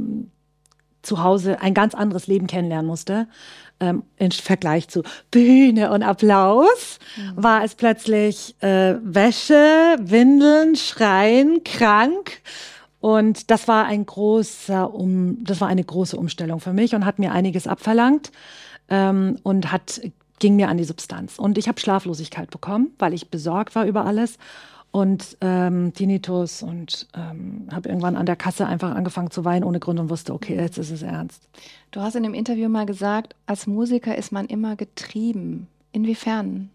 zu 1.02 1.22
Hause 1.22 1.60
ein 1.60 1.74
ganz 1.74 1.94
anderes 1.94 2.28
Leben 2.28 2.46
kennenlernen 2.46 2.86
musste. 2.86 3.26
Ähm, 3.80 4.04
Im 4.16 4.30
Vergleich 4.30 4.88
zu 4.88 5.02
Bühne 5.30 5.90
und 5.90 6.02
Applaus 6.02 6.98
mhm. 7.16 7.42
war 7.42 7.64
es 7.64 7.74
plötzlich 7.74 8.54
äh, 8.62 8.96
Wäsche, 9.02 9.96
Windeln, 10.00 10.76
Schreien, 10.76 11.64
krank. 11.64 12.42
Und 13.00 13.50
das 13.50 13.68
war 13.68 13.86
ein 13.86 14.06
großer 14.06 14.92
um, 14.92 15.42
das 15.42 15.60
war 15.60 15.68
eine 15.68 15.84
große 15.84 16.16
Umstellung 16.16 16.60
für 16.60 16.72
mich 16.72 16.94
und 16.94 17.04
hat 17.04 17.18
mir 17.18 17.32
einiges 17.32 17.66
abverlangt 17.66 18.32
ähm, 18.88 19.38
und 19.42 19.72
hat 19.72 20.00
ging 20.40 20.54
mir 20.54 20.68
an 20.68 20.76
die 20.76 20.84
Substanz. 20.84 21.38
Und 21.38 21.58
ich 21.58 21.66
habe 21.66 21.80
Schlaflosigkeit 21.80 22.50
bekommen, 22.50 22.92
weil 23.00 23.12
ich 23.12 23.28
besorgt 23.28 23.74
war 23.74 23.86
über 23.86 24.04
alles 24.04 24.38
und 24.90 25.36
ähm, 25.40 25.92
Tinnitus 25.92 26.62
und 26.62 27.08
ähm, 27.14 27.68
habe 27.70 27.88
irgendwann 27.88 28.16
an 28.16 28.26
der 28.26 28.36
Kasse 28.36 28.66
einfach 28.66 28.94
angefangen 28.94 29.30
zu 29.30 29.44
weinen 29.44 29.64
ohne 29.64 29.80
Grund 29.80 30.00
und 30.00 30.10
wusste, 30.10 30.32
okay, 30.32 30.56
jetzt 30.56 30.78
ist 30.78 30.90
es 30.90 31.02
ernst. 31.02 31.48
Du 31.90 32.00
hast 32.00 32.16
in 32.16 32.22
dem 32.22 32.34
Interview 32.34 32.68
mal 32.68 32.86
gesagt, 32.86 33.34
als 33.46 33.66
Musiker 33.66 34.16
ist 34.16 34.32
man 34.32 34.46
immer 34.46 34.76
getrieben. 34.76 35.68
Inwiefern? 35.92 36.70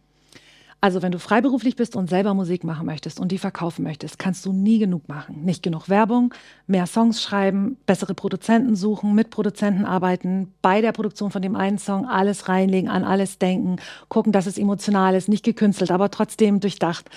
Also 0.83 1.01
wenn 1.01 1.13
du 1.13 1.19
freiberuflich 1.19 1.77
bist 1.77 1.95
und 1.95 2.09
selber 2.09 2.33
Musik 2.33 2.65
machen 2.65 2.85
möchtest 2.85 3.17
und 3.17 3.31
die 3.31 3.37
verkaufen 3.37 3.83
möchtest, 3.83 4.19
kannst 4.19 4.45
du 4.45 4.51
nie 4.51 4.79
genug 4.79 5.07
machen. 5.07 5.45
Nicht 5.45 5.63
genug 5.63 5.87
Werbung, 5.87 6.33
mehr 6.67 6.87
Songs 6.87 7.23
schreiben, 7.23 7.77
bessere 7.85 8.13
Produzenten 8.13 8.75
suchen, 8.75 9.15
mit 9.15 9.29
Produzenten 9.29 9.85
arbeiten, 9.85 10.53
bei 10.61 10.81
der 10.81 10.91
Produktion 10.91 11.31
von 11.31 11.41
dem 11.41 11.55
einen 11.55 11.77
Song 11.77 12.05
alles 12.05 12.49
reinlegen, 12.49 12.89
an 12.89 13.05
alles 13.05 13.37
denken, 13.37 13.77
gucken, 14.09 14.33
dass 14.33 14.45
es 14.45 14.57
emotional 14.57 15.15
ist, 15.15 15.29
nicht 15.29 15.45
gekünstelt, 15.45 15.89
aber 15.89 16.11
trotzdem 16.11 16.59
durchdacht. 16.59 17.09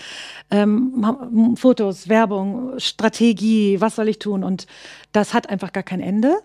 Ähm, 0.53 1.57
Fotos, 1.57 2.09
Werbung, 2.09 2.79
Strategie, 2.79 3.81
was 3.81 3.97
soll 3.97 4.07
ich 4.07 4.21
tun? 4.21 4.45
Und 4.45 4.69
das 5.11 5.35
hat 5.35 5.51
einfach 5.51 5.73
gar 5.73 5.83
kein 5.83 6.01
Ende. 6.01 6.37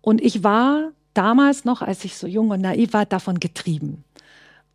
Und 0.00 0.22
ich 0.22 0.42
war 0.42 0.92
damals 1.12 1.66
noch, 1.66 1.82
als 1.82 2.02
ich 2.06 2.16
so 2.16 2.26
jung 2.26 2.48
und 2.48 2.62
naiv 2.62 2.94
war, 2.94 3.04
davon 3.04 3.40
getrieben. 3.40 4.04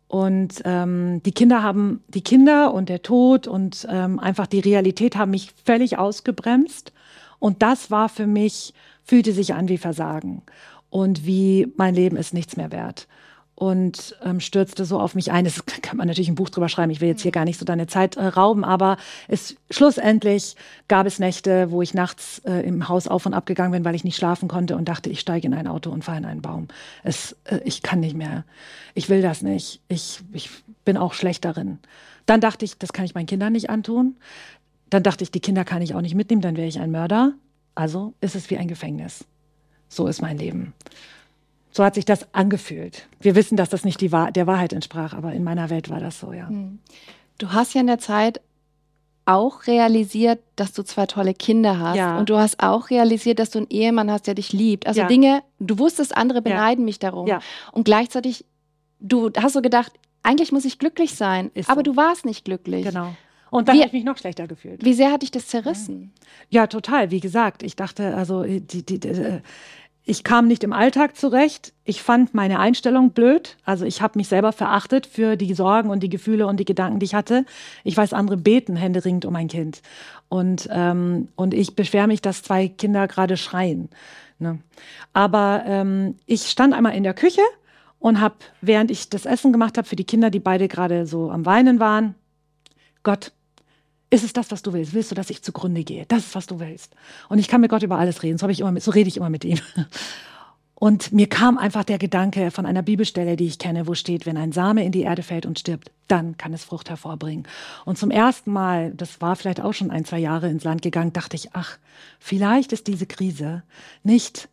Und 0.08 0.62
ähm, 0.64 1.22
die 1.24 1.32
Kinder 1.32 1.62
haben, 1.62 2.02
die 2.08 2.22
Kinder 2.22 2.72
und 2.72 2.88
der 2.88 3.02
Tod 3.02 3.46
und 3.46 3.86
ähm, 3.90 4.18
einfach 4.18 4.46
die 4.46 4.60
Realität 4.60 5.16
haben 5.16 5.30
mich 5.30 5.52
völlig 5.64 5.98
ausgebremst. 5.98 6.92
Und 7.38 7.62
das 7.62 7.90
war 7.90 8.08
für 8.08 8.26
mich, 8.26 8.72
fühlte 9.04 9.32
sich 9.32 9.54
an 9.54 9.68
wie 9.68 9.78
Versagen 9.78 10.42
und 10.90 11.26
wie 11.26 11.72
mein 11.76 11.94
Leben 11.94 12.16
ist 12.16 12.32
nichts 12.32 12.56
mehr 12.56 12.72
wert 12.72 13.06
und 13.58 14.16
ähm, 14.22 14.38
stürzte 14.38 14.84
so 14.84 15.00
auf 15.00 15.16
mich 15.16 15.32
ein. 15.32 15.44
Das 15.44 15.66
kann 15.66 15.96
man 15.96 16.06
natürlich 16.06 16.28
ein 16.28 16.36
Buch 16.36 16.48
drüber 16.48 16.68
schreiben. 16.68 16.92
Ich 16.92 17.00
will 17.00 17.08
jetzt 17.08 17.22
hier 17.22 17.32
gar 17.32 17.44
nicht 17.44 17.58
so 17.58 17.64
deine 17.64 17.88
Zeit 17.88 18.16
äh, 18.16 18.24
rauben, 18.24 18.64
aber 18.64 18.98
es 19.26 19.56
schlussendlich 19.68 20.54
gab 20.86 21.08
es 21.08 21.18
Nächte, 21.18 21.72
wo 21.72 21.82
ich 21.82 21.92
nachts 21.92 22.40
äh, 22.44 22.60
im 22.60 22.88
Haus 22.88 23.08
auf 23.08 23.26
und 23.26 23.34
ab 23.34 23.46
gegangen 23.46 23.72
bin, 23.72 23.84
weil 23.84 23.96
ich 23.96 24.04
nicht 24.04 24.14
schlafen 24.14 24.46
konnte 24.46 24.76
und 24.76 24.88
dachte, 24.88 25.10
ich 25.10 25.18
steige 25.18 25.48
in 25.48 25.54
ein 25.54 25.66
Auto 25.66 25.90
und 25.90 26.04
fahre 26.04 26.18
in 26.18 26.24
einen 26.24 26.40
Baum. 26.40 26.68
Es, 27.02 27.36
äh, 27.46 27.58
ich 27.64 27.82
kann 27.82 27.98
nicht 27.98 28.16
mehr. 28.16 28.44
Ich 28.94 29.08
will 29.08 29.22
das 29.22 29.42
nicht. 29.42 29.80
Ich, 29.88 30.20
ich 30.32 30.50
bin 30.84 30.96
auch 30.96 31.12
schlecht 31.12 31.44
darin. 31.44 31.80
Dann 32.26 32.40
dachte 32.40 32.64
ich, 32.64 32.78
das 32.78 32.92
kann 32.92 33.06
ich 33.06 33.16
meinen 33.16 33.26
Kindern 33.26 33.54
nicht 33.54 33.70
antun. 33.70 34.18
Dann 34.88 35.02
dachte 35.02 35.24
ich, 35.24 35.32
die 35.32 35.40
Kinder 35.40 35.64
kann 35.64 35.82
ich 35.82 35.96
auch 35.96 36.00
nicht 36.00 36.14
mitnehmen, 36.14 36.42
dann 36.42 36.56
wäre 36.56 36.68
ich 36.68 36.78
ein 36.78 36.92
Mörder. 36.92 37.32
Also 37.74 38.14
ist 38.20 38.36
es 38.36 38.50
wie 38.50 38.56
ein 38.56 38.68
Gefängnis. 38.68 39.24
So 39.88 40.06
ist 40.06 40.22
mein 40.22 40.38
Leben. 40.38 40.74
So 41.70 41.84
hat 41.84 41.94
sich 41.94 42.04
das 42.04 42.32
angefühlt. 42.34 43.06
Wir 43.20 43.34
wissen, 43.34 43.56
dass 43.56 43.68
das 43.68 43.84
nicht 43.84 44.00
die 44.00 44.12
Wahr 44.12 44.32
der 44.32 44.46
Wahrheit 44.46 44.72
entsprach, 44.72 45.12
aber 45.12 45.32
in 45.32 45.44
meiner 45.44 45.70
Welt 45.70 45.90
war 45.90 46.00
das 46.00 46.18
so, 46.18 46.32
ja. 46.32 46.48
Hm. 46.48 46.78
Du 47.38 47.52
hast 47.52 47.74
ja 47.74 47.80
in 47.80 47.86
der 47.86 47.98
Zeit 47.98 48.40
auch 49.28 49.66
realisiert, 49.66 50.40
dass 50.56 50.72
du 50.72 50.82
zwei 50.82 51.04
tolle 51.04 51.34
Kinder 51.34 51.78
hast. 51.78 51.96
Ja. 51.96 52.18
Und 52.18 52.30
du 52.30 52.38
hast 52.38 52.62
auch 52.62 52.88
realisiert, 52.88 53.38
dass 53.38 53.50
du 53.50 53.58
einen 53.58 53.68
Ehemann 53.68 54.10
hast, 54.10 54.26
der 54.26 54.34
dich 54.34 54.54
liebt. 54.54 54.86
Also 54.86 55.02
ja. 55.02 55.06
Dinge, 55.06 55.42
du 55.60 55.78
wusstest, 55.78 56.16
andere 56.16 56.40
beneiden 56.40 56.82
ja. 56.82 56.86
mich 56.86 56.98
darum. 56.98 57.28
Und 57.72 57.84
gleichzeitig, 57.84 58.46
du 59.00 59.30
hast 59.36 59.52
so 59.52 59.60
gedacht, 59.60 59.92
eigentlich 60.22 60.50
muss 60.50 60.64
ich 60.64 60.78
glücklich 60.78 61.14
sein. 61.14 61.50
Ist 61.52 61.68
aber 61.68 61.80
so. 61.80 61.92
du 61.92 61.96
warst 61.96 62.24
nicht 62.24 62.46
glücklich. 62.46 62.86
Genau. 62.86 63.14
Und 63.50 63.68
dann 63.68 63.76
habe 63.76 63.86
ich 63.86 63.92
mich 63.92 64.04
noch 64.04 64.16
schlechter 64.16 64.46
gefühlt. 64.46 64.84
Wie 64.84 64.94
sehr 64.94 65.12
hat 65.12 65.22
dich 65.22 65.30
das 65.30 65.46
zerrissen? 65.46 66.12
Ja, 66.48 66.66
total. 66.66 67.10
Wie 67.10 67.20
gesagt, 67.20 67.62
ich 67.62 67.76
dachte, 67.76 68.14
also 68.14 68.42
die, 68.44 68.60
die, 68.60 68.98
die, 68.98 69.08
äh, 69.08 69.40
ich 70.08 70.24
kam 70.24 70.48
nicht 70.48 70.64
im 70.64 70.72
Alltag 70.72 71.16
zurecht. 71.18 71.74
Ich 71.84 72.02
fand 72.02 72.32
meine 72.32 72.60
Einstellung 72.60 73.10
blöd. 73.10 73.58
Also 73.66 73.84
ich 73.84 74.00
habe 74.00 74.18
mich 74.18 74.28
selber 74.28 74.52
verachtet 74.52 75.06
für 75.06 75.36
die 75.36 75.52
Sorgen 75.52 75.90
und 75.90 76.02
die 76.02 76.08
Gefühle 76.08 76.46
und 76.46 76.58
die 76.58 76.64
Gedanken, 76.64 76.98
die 76.98 77.04
ich 77.04 77.14
hatte. 77.14 77.44
Ich 77.84 77.94
weiß, 77.94 78.14
andere 78.14 78.38
beten 78.38 78.74
händeringend 78.74 79.26
um 79.26 79.36
ein 79.36 79.48
Kind. 79.48 79.82
Und, 80.30 80.66
ähm, 80.72 81.28
und 81.36 81.52
ich 81.52 81.76
beschwere 81.76 82.06
mich, 82.06 82.22
dass 82.22 82.42
zwei 82.42 82.68
Kinder 82.68 83.06
gerade 83.06 83.36
schreien. 83.36 83.90
Ne? 84.38 84.60
Aber 85.12 85.64
ähm, 85.66 86.16
ich 86.24 86.48
stand 86.48 86.72
einmal 86.72 86.94
in 86.94 87.02
der 87.02 87.12
Küche 87.12 87.42
und 87.98 88.18
habe, 88.18 88.36
während 88.62 88.90
ich 88.90 89.10
das 89.10 89.26
Essen 89.26 89.52
gemacht 89.52 89.76
habe 89.76 89.86
für 89.86 89.96
die 89.96 90.04
Kinder, 90.04 90.30
die 90.30 90.40
beide 90.40 90.68
gerade 90.68 91.04
so 91.04 91.30
am 91.30 91.44
Weinen 91.44 91.80
waren, 91.80 92.14
Gott, 93.02 93.32
ist 94.10 94.24
es 94.24 94.32
das, 94.32 94.50
was 94.50 94.62
du 94.62 94.72
willst? 94.72 94.94
Willst 94.94 95.10
du, 95.10 95.14
dass 95.14 95.30
ich 95.30 95.42
zugrunde 95.42 95.84
gehe? 95.84 96.06
Das 96.06 96.20
ist, 96.26 96.34
was 96.34 96.46
du 96.46 96.60
willst. 96.60 96.94
Und 97.28 97.38
ich 97.38 97.48
kann 97.48 97.60
mit 97.60 97.70
Gott 97.70 97.82
über 97.82 97.98
alles 97.98 98.22
reden. 98.22 98.38
So, 98.38 98.44
habe 98.44 98.52
ich 98.52 98.60
immer 98.60 98.72
mit, 98.72 98.82
so 98.82 98.90
rede 98.90 99.08
ich 99.08 99.16
immer 99.16 99.30
mit 99.30 99.44
ihm. 99.44 99.58
Und 100.80 101.12
mir 101.12 101.28
kam 101.28 101.58
einfach 101.58 101.82
der 101.82 101.98
Gedanke 101.98 102.52
von 102.52 102.64
einer 102.64 102.82
Bibelstelle, 102.82 103.34
die 103.34 103.48
ich 103.48 103.58
kenne, 103.58 103.88
wo 103.88 103.94
steht, 103.94 104.26
wenn 104.26 104.36
ein 104.36 104.52
Same 104.52 104.84
in 104.84 104.92
die 104.92 105.02
Erde 105.02 105.24
fällt 105.24 105.44
und 105.44 105.58
stirbt, 105.58 105.90
dann 106.06 106.36
kann 106.36 106.54
es 106.54 106.62
Frucht 106.62 106.88
hervorbringen. 106.88 107.48
Und 107.84 107.98
zum 107.98 108.12
ersten 108.12 108.52
Mal, 108.52 108.92
das 108.92 109.20
war 109.20 109.34
vielleicht 109.34 109.60
auch 109.60 109.72
schon 109.72 109.90
ein, 109.90 110.04
zwei 110.04 110.20
Jahre 110.20 110.48
ins 110.48 110.62
Land 110.62 110.82
gegangen, 110.82 111.12
dachte 111.12 111.34
ich, 111.34 111.48
ach, 111.52 111.78
vielleicht 112.20 112.72
ist 112.72 112.86
diese 112.86 113.06
Krise 113.06 113.64
nicht 114.04 114.48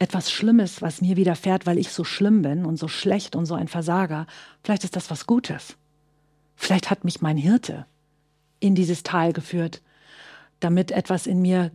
etwas 0.00 0.32
Schlimmes, 0.32 0.82
was 0.82 1.00
mir 1.00 1.16
widerfährt, 1.16 1.64
weil 1.64 1.78
ich 1.78 1.92
so 1.92 2.02
schlimm 2.02 2.42
bin 2.42 2.64
und 2.64 2.76
so 2.76 2.88
schlecht 2.88 3.36
und 3.36 3.46
so 3.46 3.54
ein 3.54 3.68
Versager. 3.68 4.26
Vielleicht 4.64 4.82
ist 4.82 4.96
das 4.96 5.12
was 5.12 5.28
Gutes. 5.28 5.76
Vielleicht 6.56 6.90
hat 6.90 7.04
mich 7.04 7.22
mein 7.22 7.36
Hirte 7.36 7.86
in 8.62 8.74
dieses 8.74 9.02
Tal 9.02 9.32
geführt, 9.32 9.82
damit 10.60 10.90
etwas 10.90 11.26
in 11.26 11.42
mir 11.42 11.70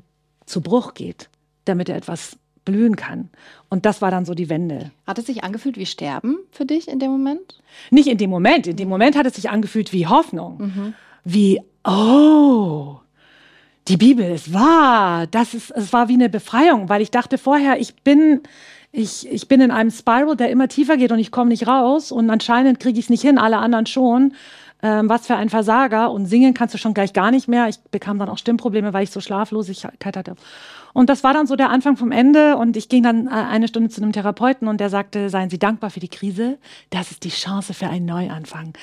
zu 0.46 0.62
Bruch 0.62 0.94
geht, 0.94 1.30
damit 1.66 1.90
er 1.90 1.98
etwas 1.98 2.38
blühen 2.64 2.96
kann. 2.96 3.30
Und 3.70 3.86
das 3.86 4.02
war 4.02 4.12
dann 4.12 4.26
so 4.26 4.34
die 4.34 4.50
Wende. 4.50 4.92
Hat 5.06 5.20
es 5.20 5.26
sich 5.26 5.44
angefühlt 5.44 5.78
wie 5.78 5.86
Sterben 5.86 6.38
für 6.52 6.66
dich 6.66 6.88
in 6.88 7.00
dem 7.00 7.12
Moment? 7.12 7.62
Nicht 7.92 8.08
in 8.08 8.18
dem 8.18 8.30
Moment. 8.30 8.68
In 8.68 8.76
dem 8.76 8.90
Moment 8.90 9.16
hat 9.16 9.26
es 9.26 9.36
sich 9.36 9.50
angefühlt 9.50 9.94
wie 9.94 10.08
Hoffnung. 10.08 10.58
Mhm. 10.60 10.94
Wie, 11.24 11.62
oh, 11.86 12.98
die 13.88 13.98
Bibel 13.98 14.30
ist 14.30 14.54
wahr. 14.54 15.28
Das 15.28 15.54
ist, 15.54 15.72
es 15.72 15.94
war 15.94 16.10
wie 16.10 16.14
eine 16.14 16.30
Befreiung, 16.30 16.90
weil 16.90 17.02
ich 17.02 17.12
dachte 17.12 17.38
vorher, 17.38 17.80
ich 17.80 17.96
bin, 17.96 18.42
ich, 18.92 19.30
ich 19.32 19.48
bin 19.48 19.62
in 19.62 19.72
einem 19.72 19.92
Spiral, 19.92 20.36
der 20.36 20.50
immer 20.50 20.68
tiefer 20.68 20.98
geht 20.98 21.12
und 21.12 21.20
ich 21.20 21.32
komme 21.32 21.50
nicht 21.50 21.68
raus 21.68 22.12
und 22.12 22.30
anscheinend 22.30 22.80
kriege 22.80 23.00
ich 23.00 23.06
es 23.06 23.10
nicht 23.10 23.22
hin, 23.22 23.38
alle 23.38 23.58
anderen 23.58 23.86
schon. 23.86 24.34
Ähm, 24.84 25.10
was 25.10 25.26
für 25.26 25.36
ein 25.36 25.50
Versager 25.50 26.12
und 26.12 26.28
singen 26.28 26.54
kannst 26.54 26.76
du 26.76 26.78
schon 26.78 26.94
gleich 26.94 27.14
gar 27.14 27.32
nicht 27.32 27.48
mehr. 27.48 27.68
Ich 27.68 27.80
bekam 27.90 28.20
dann 28.20 28.30
auch 28.30 28.38
Stimmprobleme, 28.38 28.94
weil 28.94 29.04
ich 29.04 29.12
so 29.12 29.22
Schlaflosigkeit 29.22 30.16
hatte. 30.16 30.36
Und 30.94 31.10
das 31.10 31.24
war 31.24 31.34
dann 31.34 31.46
so 31.46 31.56
der 31.56 31.70
Anfang 31.70 31.96
vom 31.98 32.12
Ende. 32.12 32.58
Und 32.58 32.78
ich 32.78 32.90
ging 32.90 33.04
dann 33.04 33.28
äh, 33.28 33.30
eine 33.30 33.68
Stunde 33.68 33.90
zu 33.90 34.02
einem 34.02 34.14
Therapeuten 34.14 34.68
und 34.68 34.80
der 34.80 34.90
sagte, 34.90 35.30
seien 35.30 35.50
Sie 35.50 35.60
dankbar 35.60 35.90
für 35.90 36.00
die 36.00 36.08
Krise. 36.08 36.58
Das 36.90 37.12
ist 37.12 37.24
die 37.24 37.30
Chance 37.30 37.74
für 37.74 37.88
einen 37.88 38.06
Neuanfang. 38.06 38.74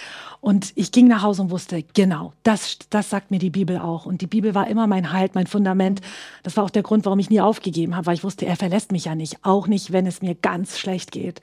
Und 0.40 0.72
ich 0.76 0.92
ging 0.92 1.08
nach 1.08 1.22
Hause 1.22 1.42
und 1.42 1.50
wusste, 1.50 1.82
genau, 1.94 2.32
das, 2.42 2.78
das 2.90 3.10
sagt 3.10 3.30
mir 3.30 3.38
die 3.38 3.50
Bibel 3.50 3.78
auch. 3.78 4.06
Und 4.06 4.20
die 4.20 4.26
Bibel 4.26 4.54
war 4.54 4.68
immer 4.68 4.86
mein 4.86 5.12
Halt, 5.12 5.34
mein 5.34 5.46
Fundament. 5.46 6.00
Das 6.42 6.56
war 6.56 6.64
auch 6.64 6.70
der 6.70 6.82
Grund, 6.82 7.04
warum 7.04 7.18
ich 7.18 7.30
nie 7.30 7.40
aufgegeben 7.40 7.96
habe, 7.96 8.06
weil 8.06 8.14
ich 8.14 8.24
wusste, 8.24 8.46
er 8.46 8.56
verlässt 8.56 8.92
mich 8.92 9.06
ja 9.06 9.14
nicht. 9.14 9.38
Auch 9.44 9.66
nicht, 9.66 9.92
wenn 9.92 10.06
es 10.06 10.22
mir 10.22 10.34
ganz 10.34 10.78
schlecht 10.78 11.12
geht. 11.12 11.40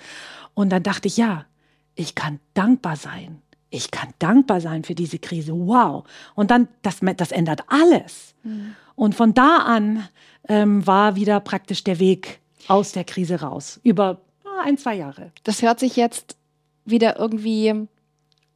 Und 0.53 0.69
dann 0.69 0.83
dachte 0.83 1.07
ich, 1.07 1.17
ja, 1.17 1.45
ich 1.95 2.15
kann 2.15 2.39
dankbar 2.53 2.95
sein. 2.95 3.41
Ich 3.71 3.89
kann 3.89 4.09
dankbar 4.19 4.61
sein 4.61 4.83
für 4.83 4.93
diese 4.93 5.17
Krise. 5.17 5.53
Wow. 5.53 6.03
Und 6.35 6.51
dann, 6.51 6.67
das, 6.83 6.99
das 7.17 7.31
ändert 7.31 7.63
alles. 7.67 8.35
Mhm. 8.43 8.75
Und 8.95 9.15
von 9.15 9.33
da 9.33 9.57
an 9.57 10.07
ähm, 10.47 10.85
war 10.85 11.15
wieder 11.15 11.39
praktisch 11.39 11.83
der 11.83 11.97
Weg 11.99 12.39
aus 12.67 12.91
der 12.91 13.05
Krise 13.05 13.41
raus. 13.41 13.79
Über 13.83 14.21
ah, 14.43 14.63
ein, 14.65 14.77
zwei 14.77 14.95
Jahre. 14.95 15.31
Das 15.43 15.61
hört 15.61 15.79
sich 15.79 15.95
jetzt 15.95 16.35
wieder 16.85 17.17
irgendwie 17.17 17.87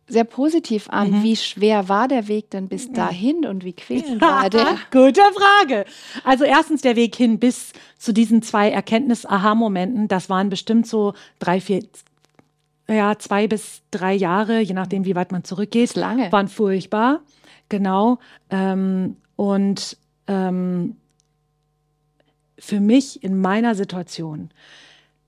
sehr 0.07 0.23
positiv 0.23 0.89
an. 0.89 1.11
Mhm. 1.11 1.23
Wie 1.23 1.35
schwer 1.35 1.89
war 1.89 2.07
der 2.07 2.27
Weg 2.27 2.51
denn 2.51 2.67
bis 2.67 2.91
dahin 2.91 3.45
und 3.45 3.63
wie 3.63 3.73
quälend 3.73 4.21
war 4.21 4.49
der? 4.49 4.77
Gute 4.91 5.21
Frage. 5.33 5.85
Also 6.23 6.43
erstens 6.43 6.81
der 6.81 6.95
Weg 6.95 7.15
hin 7.15 7.39
bis 7.39 7.73
zu 7.97 8.13
diesen 8.13 8.41
zwei 8.41 8.69
Erkenntnis-Aha-Momenten. 8.69 10.07
Das 10.07 10.29
waren 10.29 10.49
bestimmt 10.49 10.87
so 10.87 11.13
drei, 11.39 11.59
vier, 11.59 11.83
ja, 12.87 13.17
zwei 13.17 13.47
bis 13.47 13.81
drei 13.91 14.13
Jahre, 14.13 14.59
je 14.59 14.73
nachdem, 14.73 15.05
wie 15.05 15.15
weit 15.15 15.31
man 15.31 15.43
zurückgeht. 15.43 15.95
Lange. 15.95 16.31
Waren 16.31 16.47
furchtbar. 16.47 17.21
Genau. 17.69 18.19
Ähm, 18.49 19.17
und 19.35 19.97
ähm, 20.27 20.95
für 22.59 22.79
mich 22.79 23.23
in 23.23 23.39
meiner 23.41 23.75
Situation 23.75 24.49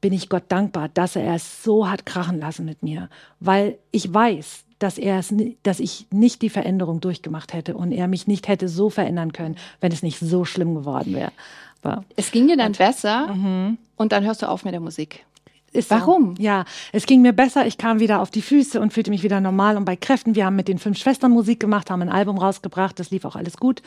bin 0.01 0.13
ich 0.13 0.29
Gott 0.29 0.43
dankbar, 0.49 0.89
dass 0.89 1.15
er 1.15 1.35
es 1.35 1.63
so 1.63 1.89
hat 1.89 2.05
krachen 2.05 2.39
lassen 2.39 2.65
mit 2.65 2.83
mir, 2.83 3.09
weil 3.39 3.77
ich 3.91 4.13
weiß, 4.13 4.63
dass 4.79 4.99
er 4.99 5.17
es, 5.17 5.33
dass 5.63 5.79
ich 5.79 6.05
nicht 6.11 6.43
die 6.43 6.49
Veränderung 6.49 7.01
durchgemacht 7.01 7.53
hätte 7.53 7.75
und 7.75 7.91
er 7.91 8.07
mich 8.07 8.27
nicht 8.27 8.47
hätte 8.47 8.69
so 8.69 8.89
verändern 8.91 9.33
können, 9.33 9.55
wenn 9.81 9.91
es 9.91 10.03
nicht 10.03 10.19
so 10.19 10.45
schlimm 10.45 10.75
geworden 10.75 11.15
wäre. 11.15 11.31
Es 12.15 12.31
ging 12.31 12.47
dir 12.47 12.57
dann 12.57 12.73
besser 12.73 13.33
mhm. 13.33 13.77
und 13.95 14.11
dann 14.11 14.23
hörst 14.25 14.41
du 14.41 14.49
auf 14.49 14.65
mit 14.65 14.73
der 14.73 14.81
Musik. 14.81 15.25
Ist 15.77 15.91
Warum? 15.91 16.35
So. 16.35 16.41
Ja, 16.41 16.65
es 16.91 17.05
ging 17.05 17.21
mir 17.21 17.33
besser. 17.33 17.67
Ich 17.67 17.77
kam 17.77 17.99
wieder 17.99 18.19
auf 18.19 18.31
die 18.31 18.41
Füße 18.41 18.81
und 18.81 18.93
fühlte 18.93 19.11
mich 19.11 19.21
wieder 19.21 19.39
normal 19.39 19.77
und 19.77 19.85
bei 19.85 19.95
Kräften. 19.95 20.33
Wir 20.33 20.47
haben 20.47 20.55
mit 20.55 20.67
den 20.67 20.79
fünf 20.79 20.97
Schwestern 20.97 21.31
Musik 21.31 21.59
gemacht, 21.59 21.91
haben 21.91 22.01
ein 22.01 22.09
Album 22.09 22.39
rausgebracht. 22.39 22.99
Das 22.99 23.11
lief 23.11 23.25
auch 23.25 23.35
alles 23.35 23.57
gut. 23.57 23.83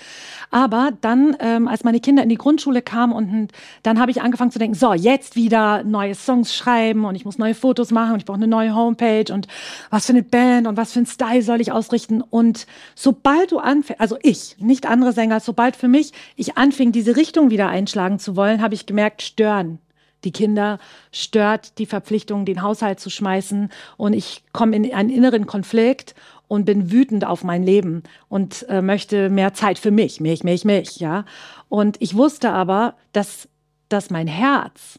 Aber 0.53 0.92
dann, 1.00 1.37
ähm, 1.40 1.66
als 1.66 1.83
meine 1.83 1.98
Kinder 1.98 2.22
in 2.22 2.29
die 2.29 2.37
Grundschule 2.37 2.81
kamen 2.81 3.12
und 3.12 3.50
dann 3.83 3.98
habe 3.98 4.12
ich 4.12 4.22
angefangen 4.22 4.53
zu 4.53 4.61
denken, 4.61 4.76
so, 4.76 4.94
jetzt 4.94 5.35
wieder 5.35 5.83
neue 5.83 6.14
Songs 6.14 6.55
schreiben 6.55 7.05
und 7.05 7.16
ich 7.16 7.24
muss 7.24 7.38
neue 7.38 7.55
Fotos 7.55 7.90
machen 7.90 8.12
und 8.12 8.18
ich 8.20 8.24
brauche 8.24 8.37
eine 8.37 8.46
neue 8.46 8.72
Homepage 8.72 9.33
und 9.33 9.48
was 9.90 10.07
für 10.07 10.12
eine 10.12 10.22
Band 10.22 10.68
und 10.68 10.76
was 10.76 10.92
für 10.92 11.00
ein 11.00 11.07
Style 11.07 11.42
soll 11.42 11.61
ich 11.61 11.72
ausrichten. 11.72 12.22
Und 12.22 12.68
sobald 12.94 13.50
du 13.50 13.59
anfängst, 13.59 14.00
also 14.00 14.16
ich, 14.22 14.55
nicht 14.61 14.87
andere 14.87 15.12
Sänger, 15.12 15.40
sobald 15.40 15.74
für 15.74 15.88
mich 15.88 16.12
ich 16.37 16.57
anfing, 16.57 16.92
diese 16.92 17.16
Richtung 17.16 17.50
wieder 17.50 17.68
einschlagen 17.68 18.20
zu 18.20 18.37
wollen, 18.37 18.62
habe 18.62 18.74
ich 18.74 18.87
gemerkt, 18.87 19.22
stören 19.22 19.81
die 20.24 20.33
Kinder 20.33 20.78
stört 21.12 21.78
die 21.78 21.87
Verpflichtung, 21.87 22.44
den 22.44 22.62
Haushalt 22.62 23.00
zu 23.00 23.11
schmeißen. 23.11 23.70
Und 23.96 24.12
ich 24.12 24.44
komme 24.52 24.76
in 24.76 24.92
einen 24.92 25.11
inneren 25.11 25.46
Konflikt 25.46 26.14
und 26.48 26.64
bin 26.64 26.90
wütend 26.90 27.24
auf 27.24 27.44
mein 27.44 27.62
Leben 27.62 28.02
und 28.28 28.68
äh, 28.68 28.83
möchte 28.83 29.30
mehr 29.30 29.54
Zeit 29.54 29.78
für 29.78 29.90
mich, 29.92 30.20
mich, 30.20 30.42
mich, 30.42 30.64
mich, 30.64 30.96
ja. 30.98 31.24
Und 31.68 31.96
ich 32.00 32.16
wusste 32.16 32.50
aber, 32.50 32.94
dass, 33.12 33.48
dass 33.88 34.11
mein 34.11 34.26
Herz, 34.26 34.98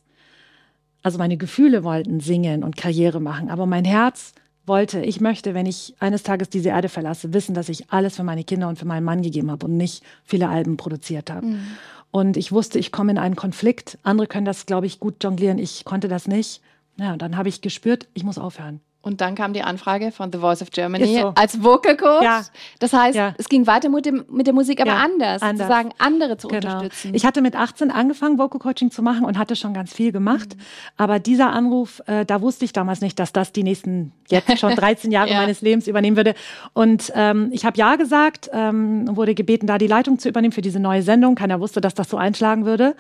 also 1.04 1.18
meine 1.18 1.38
Gefühle 1.38 1.84
wollten 1.84 2.22
singen 2.22 2.64
und 2.64 2.78
Karriere 2.78 3.20
machen, 3.20 3.50
aber 3.50 3.66
mein 3.66 3.86
Herz 3.86 4.34
wollte, 4.66 5.02
ich 5.02 5.20
möchte, 5.20 5.54
wenn 5.54 5.66
ich 5.66 5.96
eines 6.00 6.24
Tages 6.24 6.50
diese 6.50 6.70
Erde 6.70 6.88
verlasse, 6.88 7.34
wissen, 7.34 7.54
dass 7.54 7.68
ich 7.68 7.92
alles 7.92 8.16
für 8.16 8.24
meine 8.24 8.46
Kinder 8.46 8.70
und 8.70 8.80
für 8.80 8.86
meinen 8.86 9.04
Mann 9.04 9.22
gegeben 9.22 9.52
habe 9.52 9.66
und 9.66 9.76
nicht 9.76 10.04
viele 10.24 10.48
Alben 10.48 10.78
produziert 10.78 11.30
habe. 11.30 11.48
Mhm. 11.48 11.68
Und 12.12 12.38
ich 12.38 12.52
wusste, 12.52 12.78
ich 12.78 12.92
komme 12.92 13.12
in 13.12 13.18
einen 13.18 13.36
Konflikt. 13.36 13.98
Andere 14.04 14.28
können 14.28 14.46
das, 14.46 14.66
glaube 14.66 14.86
ich, 14.86 15.00
gut 15.00 15.24
jonglieren. 15.24 15.58
Ich 15.58 15.86
konnte 15.86 16.08
das 16.08 16.28
nicht. 16.28 16.62
Ja, 16.98 17.14
und 17.14 17.22
dann 17.22 17.38
habe 17.38 17.50
ich 17.50 17.62
gespürt, 17.62 18.08
ich 18.14 18.24
muss 18.24 18.38
aufhören. 18.38 18.82
Und 19.04 19.20
dann 19.20 19.34
kam 19.34 19.54
die 19.54 19.64
Anfrage 19.64 20.12
von 20.12 20.32
The 20.32 20.38
Voice 20.38 20.62
of 20.62 20.70
Germany 20.70 21.20
so. 21.20 21.34
als 21.36 21.64
Vocal 21.64 21.98
Coach. 21.98 22.24
Ja. 22.24 22.44
Das 22.78 22.94
heißt, 22.94 23.16
ja. 23.16 23.34
es 23.40 23.50
ging 23.50 23.66
weiter 23.66 23.90
mit, 23.90 24.06
dem, 24.06 24.26
mit 24.30 24.46
der 24.46 24.54
Musik, 24.54 24.80
aber 24.80 24.92
ja, 24.92 24.98
anders, 24.98 25.42
anders, 25.42 25.68
sozusagen 25.68 25.90
andere 25.98 26.38
zu 26.38 26.48
genau. 26.48 26.76
unterstützen. 26.76 27.16
Ich 27.16 27.26
hatte 27.26 27.42
mit 27.42 27.56
18 27.56 27.90
angefangen, 27.90 28.38
Vocal 28.38 28.60
Coaching 28.60 28.92
zu 28.92 29.02
machen 29.02 29.26
und 29.26 29.40
hatte 29.40 29.56
schon 29.56 29.74
ganz 29.74 29.92
viel 29.92 30.12
gemacht. 30.12 30.56
Mhm. 30.56 30.62
Aber 30.98 31.18
dieser 31.18 31.52
Anruf, 31.52 32.02
äh, 32.06 32.26
da 32.26 32.42
wusste 32.42 32.64
ich 32.64 32.74
damals 32.74 33.02
nicht, 33.02 33.18
dass 33.18 33.34
das 33.34 33.52
die 33.52 33.64
nächsten 33.64 34.12
jetzt 34.30 34.60
schon 34.60 34.76
13 34.76 35.12
Jahre 35.12 35.34
meines 35.34 35.62
Lebens 35.62 35.88
übernehmen 35.88 36.16
würde. 36.16 36.36
Und 36.74 37.12
ähm, 37.16 37.50
ich 37.52 37.66
habe 37.66 37.78
ja 37.78 37.96
gesagt, 37.96 38.52
ähm, 38.54 39.16
wurde 39.16 39.34
gebeten, 39.34 39.66
da 39.66 39.80
die 39.80 39.88
Leitung 39.88 40.20
zu 40.20 40.30
übernehmen 40.30 40.52
für 40.52 40.62
diese 40.62 40.80
neue 40.80 41.02
Sendung. 41.02 41.34
Keiner 41.34 41.60
wusste, 41.60 41.82
dass 41.82 41.96
das 41.96 42.08
so 42.08 42.18
einschlagen 42.18 42.66
würde. 42.66 42.96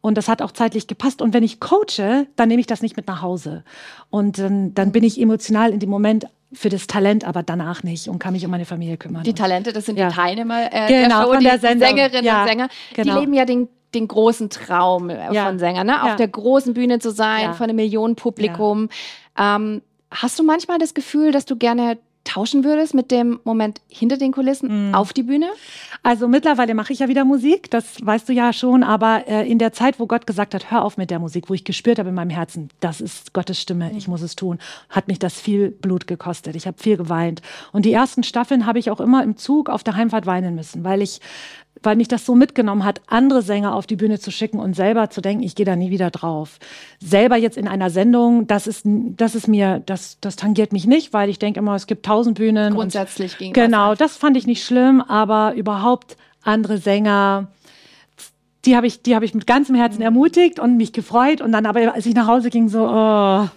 Und 0.00 0.16
das 0.16 0.28
hat 0.28 0.42
auch 0.42 0.52
zeitlich 0.52 0.86
gepasst. 0.86 1.20
Und 1.20 1.34
wenn 1.34 1.42
ich 1.42 1.60
coache, 1.60 2.26
dann 2.36 2.48
nehme 2.48 2.60
ich 2.60 2.66
das 2.66 2.82
nicht 2.82 2.96
mit 2.96 3.06
nach 3.08 3.22
Hause. 3.22 3.64
Und 4.10 4.38
dann, 4.38 4.74
dann 4.74 4.92
bin 4.92 5.04
ich 5.04 5.20
emotional 5.20 5.72
in 5.72 5.80
dem 5.80 5.90
Moment 5.90 6.26
für 6.52 6.68
das 6.68 6.86
Talent, 6.86 7.24
aber 7.24 7.42
danach 7.42 7.82
nicht 7.82 8.08
und 8.08 8.18
kann 8.18 8.32
mich 8.32 8.44
um 8.44 8.50
meine 8.50 8.64
Familie 8.64 8.96
kümmern. 8.96 9.24
Die 9.24 9.34
Talente, 9.34 9.72
das 9.72 9.86
sind 9.86 9.98
ja. 9.98 10.08
die 10.08 10.14
Teilnehmer 10.14 10.72
äh, 10.72 11.02
genau, 11.02 11.32
der 11.32 11.40
Show, 11.40 11.42
der 11.42 11.74
die 11.74 11.78
Sängerinnen 11.78 12.24
ja, 12.24 12.42
und 12.42 12.48
Sänger, 12.48 12.68
genau. 12.94 13.14
die 13.14 13.20
leben 13.20 13.34
ja 13.34 13.44
den 13.44 13.68
den 13.94 14.08
großen 14.08 14.50
Traum 14.50 15.10
äh, 15.10 15.32
ja. 15.32 15.46
von 15.46 15.58
Sängern, 15.58 15.86
ne? 15.86 16.02
auf 16.02 16.08
ja. 16.10 16.16
der 16.16 16.28
großen 16.28 16.74
Bühne 16.74 16.98
zu 16.98 17.10
sein, 17.10 17.44
ja. 17.44 17.52
vor 17.54 17.64
einem 17.64 17.76
Millionenpublikum. 17.76 18.88
Ähm, 19.38 19.82
hast 20.10 20.38
du 20.38 20.42
manchmal 20.42 20.78
das 20.78 20.92
Gefühl, 20.92 21.32
dass 21.32 21.46
du 21.46 21.56
gerne 21.56 21.98
tauschen 22.36 22.64
würdest 22.64 22.94
mit 22.94 23.10
dem 23.10 23.40
Moment 23.44 23.80
hinter 23.88 24.18
den 24.18 24.30
Kulissen 24.30 24.90
mm. 24.90 24.94
auf 24.94 25.14
die 25.14 25.22
Bühne? 25.22 25.46
Also 26.02 26.28
mittlerweile 26.28 26.74
mache 26.74 26.92
ich 26.92 26.98
ja 26.98 27.08
wieder 27.08 27.24
Musik, 27.24 27.70
das 27.70 27.96
weißt 28.04 28.28
du 28.28 28.34
ja 28.34 28.52
schon, 28.52 28.82
aber 28.82 29.26
äh, 29.26 29.50
in 29.50 29.58
der 29.58 29.72
Zeit, 29.72 29.98
wo 29.98 30.06
Gott 30.06 30.26
gesagt 30.26 30.54
hat, 30.54 30.70
hör 30.70 30.84
auf 30.84 30.98
mit 30.98 31.10
der 31.10 31.18
Musik, 31.18 31.48
wo 31.48 31.54
ich 31.54 31.64
gespürt 31.64 31.98
habe 31.98 32.10
in 32.10 32.14
meinem 32.14 32.30
Herzen, 32.30 32.68
das 32.80 33.00
ist 33.00 33.32
Gottes 33.32 33.58
Stimme, 33.58 33.90
ich 33.96 34.06
muss 34.06 34.20
es 34.20 34.36
tun, 34.36 34.58
hat 34.90 35.08
mich 35.08 35.18
das 35.18 35.40
viel 35.40 35.70
Blut 35.70 36.06
gekostet. 36.06 36.56
Ich 36.56 36.66
habe 36.66 36.76
viel 36.78 36.98
geweint. 36.98 37.40
Und 37.72 37.86
die 37.86 37.92
ersten 37.92 38.22
Staffeln 38.22 38.66
habe 38.66 38.78
ich 38.78 38.90
auch 38.90 39.00
immer 39.00 39.22
im 39.24 39.38
Zug 39.38 39.70
auf 39.70 39.82
der 39.82 39.96
Heimfahrt 39.96 40.26
weinen 40.26 40.54
müssen, 40.54 40.84
weil 40.84 41.00
ich 41.00 41.20
weil 41.82 41.96
mich 41.96 42.08
das 42.08 42.24
so 42.24 42.34
mitgenommen 42.34 42.84
hat, 42.84 43.00
andere 43.06 43.42
Sänger 43.42 43.74
auf 43.74 43.86
die 43.86 43.96
Bühne 43.96 44.18
zu 44.18 44.30
schicken 44.30 44.58
und 44.58 44.74
selber 44.74 45.10
zu 45.10 45.20
denken, 45.20 45.42
ich 45.42 45.54
gehe 45.54 45.66
da 45.66 45.76
nie 45.76 45.90
wieder 45.90 46.10
drauf. 46.10 46.58
Selber 47.00 47.36
jetzt 47.36 47.56
in 47.56 47.68
einer 47.68 47.90
Sendung, 47.90 48.46
das 48.46 48.66
ist, 48.66 48.82
das 48.84 49.34
ist 49.34 49.48
mir, 49.48 49.82
das, 49.86 50.18
das 50.20 50.36
tangiert 50.36 50.72
mich 50.72 50.86
nicht, 50.86 51.12
weil 51.12 51.28
ich 51.28 51.38
denke 51.38 51.60
immer, 51.60 51.74
es 51.74 51.86
gibt 51.86 52.06
tausend 52.06 52.38
Bühnen. 52.38 52.74
Grundsätzlich 52.74 53.38
ging 53.38 53.52
Genau, 53.52 53.94
das 53.94 54.16
fand 54.16 54.36
ich 54.36 54.46
nicht 54.46 54.64
schlimm, 54.64 55.00
aber 55.00 55.54
überhaupt 55.54 56.16
andere 56.42 56.78
Sänger, 56.78 57.48
die 58.64 58.76
habe 58.76 58.86
ich, 58.86 59.02
die 59.02 59.14
habe 59.14 59.24
ich 59.24 59.34
mit 59.34 59.46
ganzem 59.46 59.74
Herzen 59.74 59.98
mhm. 59.98 60.04
ermutigt 60.04 60.58
und 60.58 60.76
mich 60.76 60.92
gefreut 60.92 61.40
und 61.40 61.52
dann 61.52 61.66
aber, 61.66 61.94
als 61.94 62.06
ich 62.06 62.14
nach 62.14 62.26
Hause 62.26 62.50
ging, 62.50 62.68
so, 62.68 62.84
oh. 62.84 63.48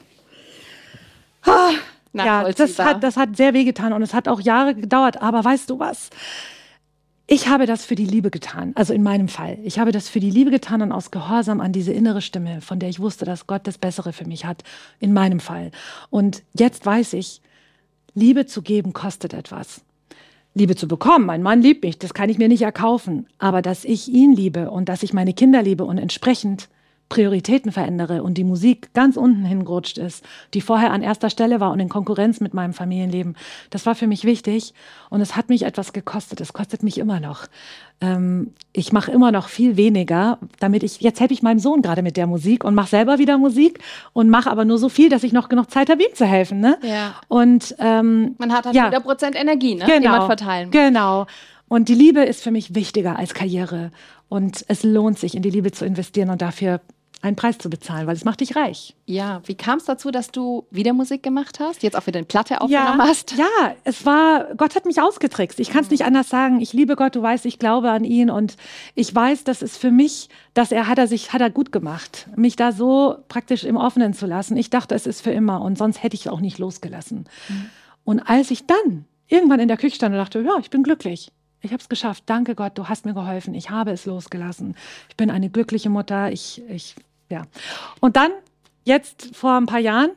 Ah, 1.45 1.71
ja, 2.13 2.51
das 2.51 2.79
hat, 2.79 3.03
das 3.03 3.17
hat 3.17 3.37
sehr 3.37 3.53
wehgetan 3.53 3.93
und 3.93 4.01
es 4.01 4.13
hat 4.13 4.27
auch 4.27 4.41
Jahre 4.41 4.75
gedauert. 4.75 5.21
Aber 5.21 5.43
weißt 5.43 5.69
du 5.69 5.79
was? 5.79 6.09
Ich 7.31 7.47
habe 7.47 7.67
das 7.67 7.85
für 7.85 7.93
die 7.93 8.07
Liebe 8.07 8.31
getan, 8.31 8.71
also 8.73 8.91
in 8.91 9.03
meinem 9.03 9.27
Fall. 9.27 9.59
Ich 9.63 9.77
habe 9.77 9.91
das 9.91 10.09
für 10.09 10.19
die 10.19 10.31
Liebe 10.31 10.49
getan 10.49 10.81
und 10.81 10.91
aus 10.91 11.11
Gehorsam 11.11 11.61
an 11.61 11.71
diese 11.71 11.93
innere 11.93 12.23
Stimme, 12.23 12.59
von 12.59 12.79
der 12.79 12.89
ich 12.89 12.99
wusste, 12.99 13.23
dass 13.23 13.45
Gott 13.45 13.67
das 13.67 13.77
Bessere 13.77 14.13
für 14.13 14.25
mich 14.25 14.45
hat, 14.45 14.63
in 14.99 15.13
meinem 15.13 15.39
Fall. 15.39 15.69
Und 16.09 16.41
jetzt 16.57 16.87
weiß 16.87 17.13
ich, 17.13 17.43
Liebe 18.15 18.47
zu 18.47 18.63
geben 18.63 18.93
kostet 18.93 19.35
etwas. 19.35 19.81
Liebe 20.55 20.75
zu 20.75 20.87
bekommen, 20.87 21.27
mein 21.27 21.43
Mann 21.43 21.61
liebt 21.61 21.83
mich, 21.83 21.99
das 21.99 22.15
kann 22.15 22.31
ich 22.31 22.39
mir 22.39 22.47
nicht 22.47 22.63
erkaufen. 22.63 23.27
Aber 23.37 23.61
dass 23.61 23.85
ich 23.85 24.07
ihn 24.07 24.33
liebe 24.33 24.71
und 24.71 24.89
dass 24.89 25.03
ich 25.03 25.13
meine 25.13 25.33
Kinder 25.33 25.61
liebe 25.61 25.85
und 25.85 25.99
entsprechend 25.99 26.67
Prioritäten 27.09 27.71
verändere 27.71 28.21
und 28.21 28.35
die 28.35 28.43
Musik 28.43 28.93
ganz 28.93 29.17
unten 29.17 29.43
hingerutscht 29.43 29.97
ist, 29.97 30.23
die 30.53 30.61
vorher 30.61 30.91
an 30.91 31.01
erster 31.01 31.31
Stelle 31.31 31.59
war 31.59 31.71
und 31.71 31.79
in 31.79 31.89
Konkurrenz 31.89 32.39
mit 32.39 32.53
meinem 32.53 32.73
Familienleben, 32.73 33.35
das 33.71 33.87
war 33.87 33.95
für 33.95 34.05
mich 34.05 34.25
wichtig 34.25 34.75
und 35.09 35.19
es 35.19 35.35
hat 35.35 35.49
mich 35.49 35.63
etwas 35.63 35.91
gekostet. 35.91 36.39
Es 36.39 36.53
kostet 36.53 36.83
mich 36.83 36.99
immer 36.99 37.19
noch. 37.19 37.47
Ähm, 37.99 38.53
ich 38.73 38.93
mache 38.93 39.11
immer 39.11 39.31
noch 39.31 39.49
viel 39.49 39.75
weniger, 39.75 40.37
damit 40.59 40.83
ich, 40.83 41.01
jetzt 41.01 41.19
helfe 41.19 41.33
ich 41.33 41.41
meinem 41.41 41.59
Sohn 41.59 41.81
gerade 41.81 42.03
mit 42.03 42.15
der 42.15 42.27
Musik 42.27 42.63
und 42.63 42.75
mache 42.75 42.89
selber 42.89 43.17
wieder 43.17 43.39
Musik 43.39 43.79
und 44.13 44.29
mache 44.29 44.49
aber 44.49 44.63
nur 44.63 44.77
so 44.77 44.87
viel, 44.87 45.09
dass 45.09 45.23
ich 45.23 45.33
noch 45.33 45.49
genug 45.49 45.71
Zeit 45.71 45.89
habe, 45.89 46.03
ihm 46.03 46.13
zu 46.13 46.25
helfen. 46.25 46.59
Ne? 46.59 46.77
Ja. 46.83 47.15
Und 47.27 47.75
ähm, 47.79 48.35
man 48.37 48.53
hat 48.53 48.65
halt 48.65 48.75
ja. 48.75 48.83
100 48.83 49.03
Prozent 49.03 49.35
Energie, 49.35 49.75
ne? 49.75 49.85
genau, 49.85 49.99
die 49.99 50.07
man 50.07 50.25
verteilen 50.27 50.67
muss. 50.67 50.73
Genau. 50.73 51.25
Und 51.67 51.89
die 51.89 51.95
Liebe 51.95 52.21
ist 52.21 52.43
für 52.43 52.51
mich 52.51 52.75
wichtiger 52.75 53.17
als 53.17 53.33
Karriere. 53.33 53.91
Und 54.27 54.63
es 54.67 54.83
lohnt 54.83 55.17
sich, 55.17 55.35
in 55.35 55.41
die 55.41 55.49
Liebe 55.49 55.71
zu 55.71 55.85
investieren 55.85 56.29
und 56.29 56.41
dafür 56.41 56.81
einen 57.21 57.35
Preis 57.35 57.57
zu 57.57 57.69
bezahlen, 57.69 58.07
weil 58.07 58.15
es 58.15 58.23
macht 58.23 58.39
dich 58.39 58.55
reich. 58.55 58.95
Ja, 59.05 59.41
wie 59.45 59.55
kam 59.55 59.77
es 59.77 59.85
dazu, 59.85 60.09
dass 60.09 60.31
du 60.31 60.65
wieder 60.71 60.93
Musik 60.93 61.21
gemacht 61.21 61.59
hast, 61.59 61.83
jetzt 61.83 61.97
auch 61.97 62.07
wieder 62.07 62.19
eine 62.19 62.25
Platte 62.25 62.61
aufgenommen 62.61 62.99
ja, 62.99 63.05
hast? 63.07 63.37
Ja, 63.37 63.75
es 63.83 64.05
war, 64.05 64.55
Gott 64.55 64.75
hat 64.75 64.85
mich 64.85 65.01
ausgetrickst. 65.01 65.59
Ich 65.59 65.69
kann 65.69 65.83
es 65.83 65.89
nicht 65.89 66.05
anders 66.05 66.29
sagen. 66.29 66.61
Ich 66.61 66.71
liebe 66.71 66.95
Gott, 66.95 67.15
du 67.15 67.21
weißt, 67.21 67.45
ich 67.45 67.59
glaube 67.59 67.91
an 67.91 68.05
ihn 68.05 68.29
und 68.29 68.55
ich 68.95 69.13
weiß, 69.13 69.43
dass 69.43 69.61
es 69.61 69.75
für 69.75 69.91
mich, 69.91 70.29
dass 70.53 70.71
er 70.71 70.87
hat 70.87 70.97
er 70.97 71.07
sich, 71.07 71.33
hat 71.33 71.41
er 71.41 71.49
gut 71.49 71.73
gemacht, 71.73 72.27
mich 72.35 72.55
da 72.55 72.71
so 72.71 73.17
praktisch 73.27 73.65
im 73.65 73.75
Offenen 73.75 74.13
zu 74.13 74.25
lassen. 74.25 74.55
Ich 74.55 74.69
dachte, 74.69 74.95
es 74.95 75.05
ist 75.05 75.21
für 75.21 75.31
immer 75.31 75.61
und 75.61 75.77
sonst 75.77 76.01
hätte 76.01 76.15
ich 76.15 76.21
es 76.21 76.31
auch 76.31 76.39
nicht 76.39 76.57
losgelassen. 76.57 77.25
Mhm. 77.49 77.69
Und 78.05 78.19
als 78.21 78.49
ich 78.49 78.65
dann 78.65 79.05
irgendwann 79.27 79.59
in 79.59 79.67
der 79.67 79.77
Küche 79.77 79.95
stand 79.95 80.13
und 80.13 80.19
dachte, 80.19 80.41
ja, 80.41 80.57
ich 80.59 80.69
bin 80.69 80.83
glücklich. 80.83 81.31
Ich 81.61 81.71
habe 81.71 81.81
es 81.81 81.89
geschafft. 81.89 82.23
Danke 82.27 82.55
Gott, 82.55 82.77
du 82.77 82.87
hast 82.87 83.05
mir 83.05 83.13
geholfen. 83.13 83.53
Ich 83.53 83.69
habe 83.69 83.91
es 83.91 84.05
losgelassen. 84.05 84.75
Ich 85.09 85.17
bin 85.17 85.29
eine 85.29 85.49
glückliche 85.49 85.89
Mutter. 85.89 86.31
Ich, 86.31 86.63
ich 86.69 86.95
ja. 87.29 87.43
Und 87.99 88.15
dann, 88.15 88.31
jetzt 88.85 89.35
vor 89.35 89.53
ein 89.57 89.65
paar 89.65 89.79
Jahren, 89.79 90.11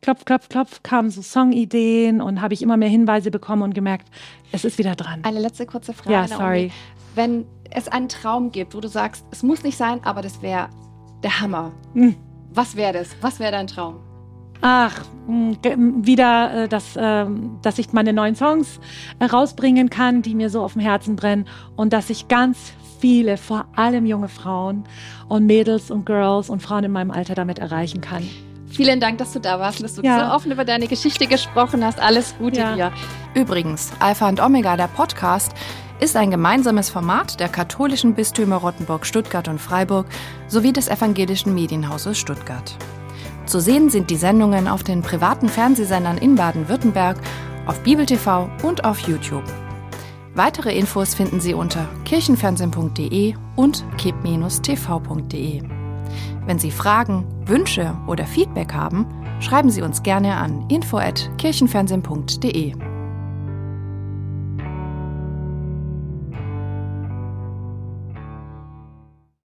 klopf, 0.00 0.24
klopf, 0.24 0.48
klopf, 0.48 0.82
kamen 0.82 1.10
so 1.10 1.22
Songideen 1.22 2.20
und 2.20 2.40
habe 2.40 2.54
ich 2.54 2.62
immer 2.62 2.76
mehr 2.76 2.88
Hinweise 2.88 3.30
bekommen 3.30 3.62
und 3.62 3.74
gemerkt, 3.74 4.08
es 4.52 4.64
ist 4.64 4.78
wieder 4.78 4.94
dran. 4.94 5.24
Eine 5.24 5.40
letzte 5.40 5.66
kurze 5.66 5.92
Frage. 5.92 6.12
Ja, 6.12 6.28
sorry. 6.28 6.72
Wenn 7.14 7.46
es 7.70 7.88
einen 7.88 8.08
Traum 8.08 8.50
gibt, 8.50 8.74
wo 8.74 8.80
du 8.80 8.88
sagst, 8.88 9.24
es 9.30 9.42
muss 9.42 9.62
nicht 9.62 9.76
sein, 9.76 10.02
aber 10.04 10.22
das 10.22 10.42
wäre 10.42 10.68
der 11.22 11.40
Hammer. 11.40 11.72
Hm. 11.94 12.16
Was 12.50 12.76
wäre 12.76 12.92
das? 12.92 13.10
Was 13.20 13.40
wäre 13.40 13.52
dein 13.52 13.66
Traum? 13.66 14.00
Ach, 14.60 15.04
wieder, 15.28 16.64
äh, 16.64 16.68
dass, 16.68 16.96
ähm, 16.96 17.58
dass 17.62 17.78
ich 17.78 17.92
meine 17.92 18.12
neuen 18.12 18.34
Songs 18.34 18.80
äh, 19.20 19.26
rausbringen 19.26 19.88
kann, 19.88 20.22
die 20.22 20.34
mir 20.34 20.50
so 20.50 20.62
auf 20.62 20.72
dem 20.72 20.82
Herzen 20.82 21.14
brennen 21.14 21.46
und 21.76 21.92
dass 21.92 22.10
ich 22.10 22.26
ganz 22.26 22.72
viele, 22.98 23.36
vor 23.36 23.66
allem 23.76 24.06
junge 24.06 24.28
Frauen 24.28 24.84
und 25.28 25.46
Mädels 25.46 25.90
und 25.90 26.06
Girls 26.06 26.50
und 26.50 26.62
Frauen 26.62 26.84
in 26.84 26.92
meinem 26.92 27.10
Alter 27.10 27.34
damit 27.34 27.58
erreichen 27.58 28.00
kann. 28.00 28.28
Vielen 28.70 29.00
Dank, 29.00 29.18
dass 29.18 29.32
du 29.32 29.40
da 29.40 29.58
warst 29.58 29.80
und 29.80 29.84
dass 29.84 29.94
du 29.94 30.02
ja. 30.02 30.28
so 30.28 30.34
offen 30.34 30.52
über 30.52 30.64
deine 30.64 30.88
Geschichte 30.88 31.26
gesprochen 31.26 31.84
hast. 31.84 32.00
Alles 32.00 32.34
Gute 32.38 32.60
ja. 32.60 32.74
dir. 32.74 32.92
Übrigens, 33.34 33.92
Alpha 33.98 34.28
und 34.28 34.40
Omega, 34.40 34.76
der 34.76 34.88
Podcast, 34.88 35.52
ist 36.00 36.16
ein 36.16 36.30
gemeinsames 36.30 36.90
Format 36.90 37.40
der 37.40 37.48
katholischen 37.48 38.14
Bistümer 38.14 38.56
Rottenburg, 38.56 39.04
Stuttgart 39.04 39.48
und 39.48 39.58
Freiburg 39.58 40.06
sowie 40.46 40.72
des 40.72 40.88
evangelischen 40.88 41.54
Medienhauses 41.54 42.18
Stuttgart. 42.18 42.76
Zu 43.46 43.60
sehen 43.60 43.88
sind 43.88 44.10
die 44.10 44.16
Sendungen 44.16 44.68
auf 44.68 44.84
den 44.84 45.02
privaten 45.02 45.48
Fernsehsendern 45.48 46.18
in 46.18 46.36
Baden-Württemberg, 46.36 47.16
auf 47.66 47.82
Bibel 47.82 48.06
TV 48.06 48.48
und 48.62 48.84
auf 48.84 49.00
YouTube. 49.00 49.44
Weitere 50.38 50.72
Infos 50.72 51.14
finden 51.16 51.40
Sie 51.40 51.52
unter 51.52 51.88
kirchenfernsehen.de 52.04 53.34
und 53.56 53.84
kip-tv.de. 53.98 55.62
Wenn 56.46 56.58
Sie 56.60 56.70
Fragen, 56.70 57.24
Wünsche 57.44 57.96
oder 58.06 58.24
Feedback 58.24 58.72
haben, 58.72 59.04
schreiben 59.40 59.70
Sie 59.70 59.82
uns 59.82 60.04
gerne 60.04 60.36
an 60.36 60.68
info@kirchenfernsehen.de. 60.68 62.87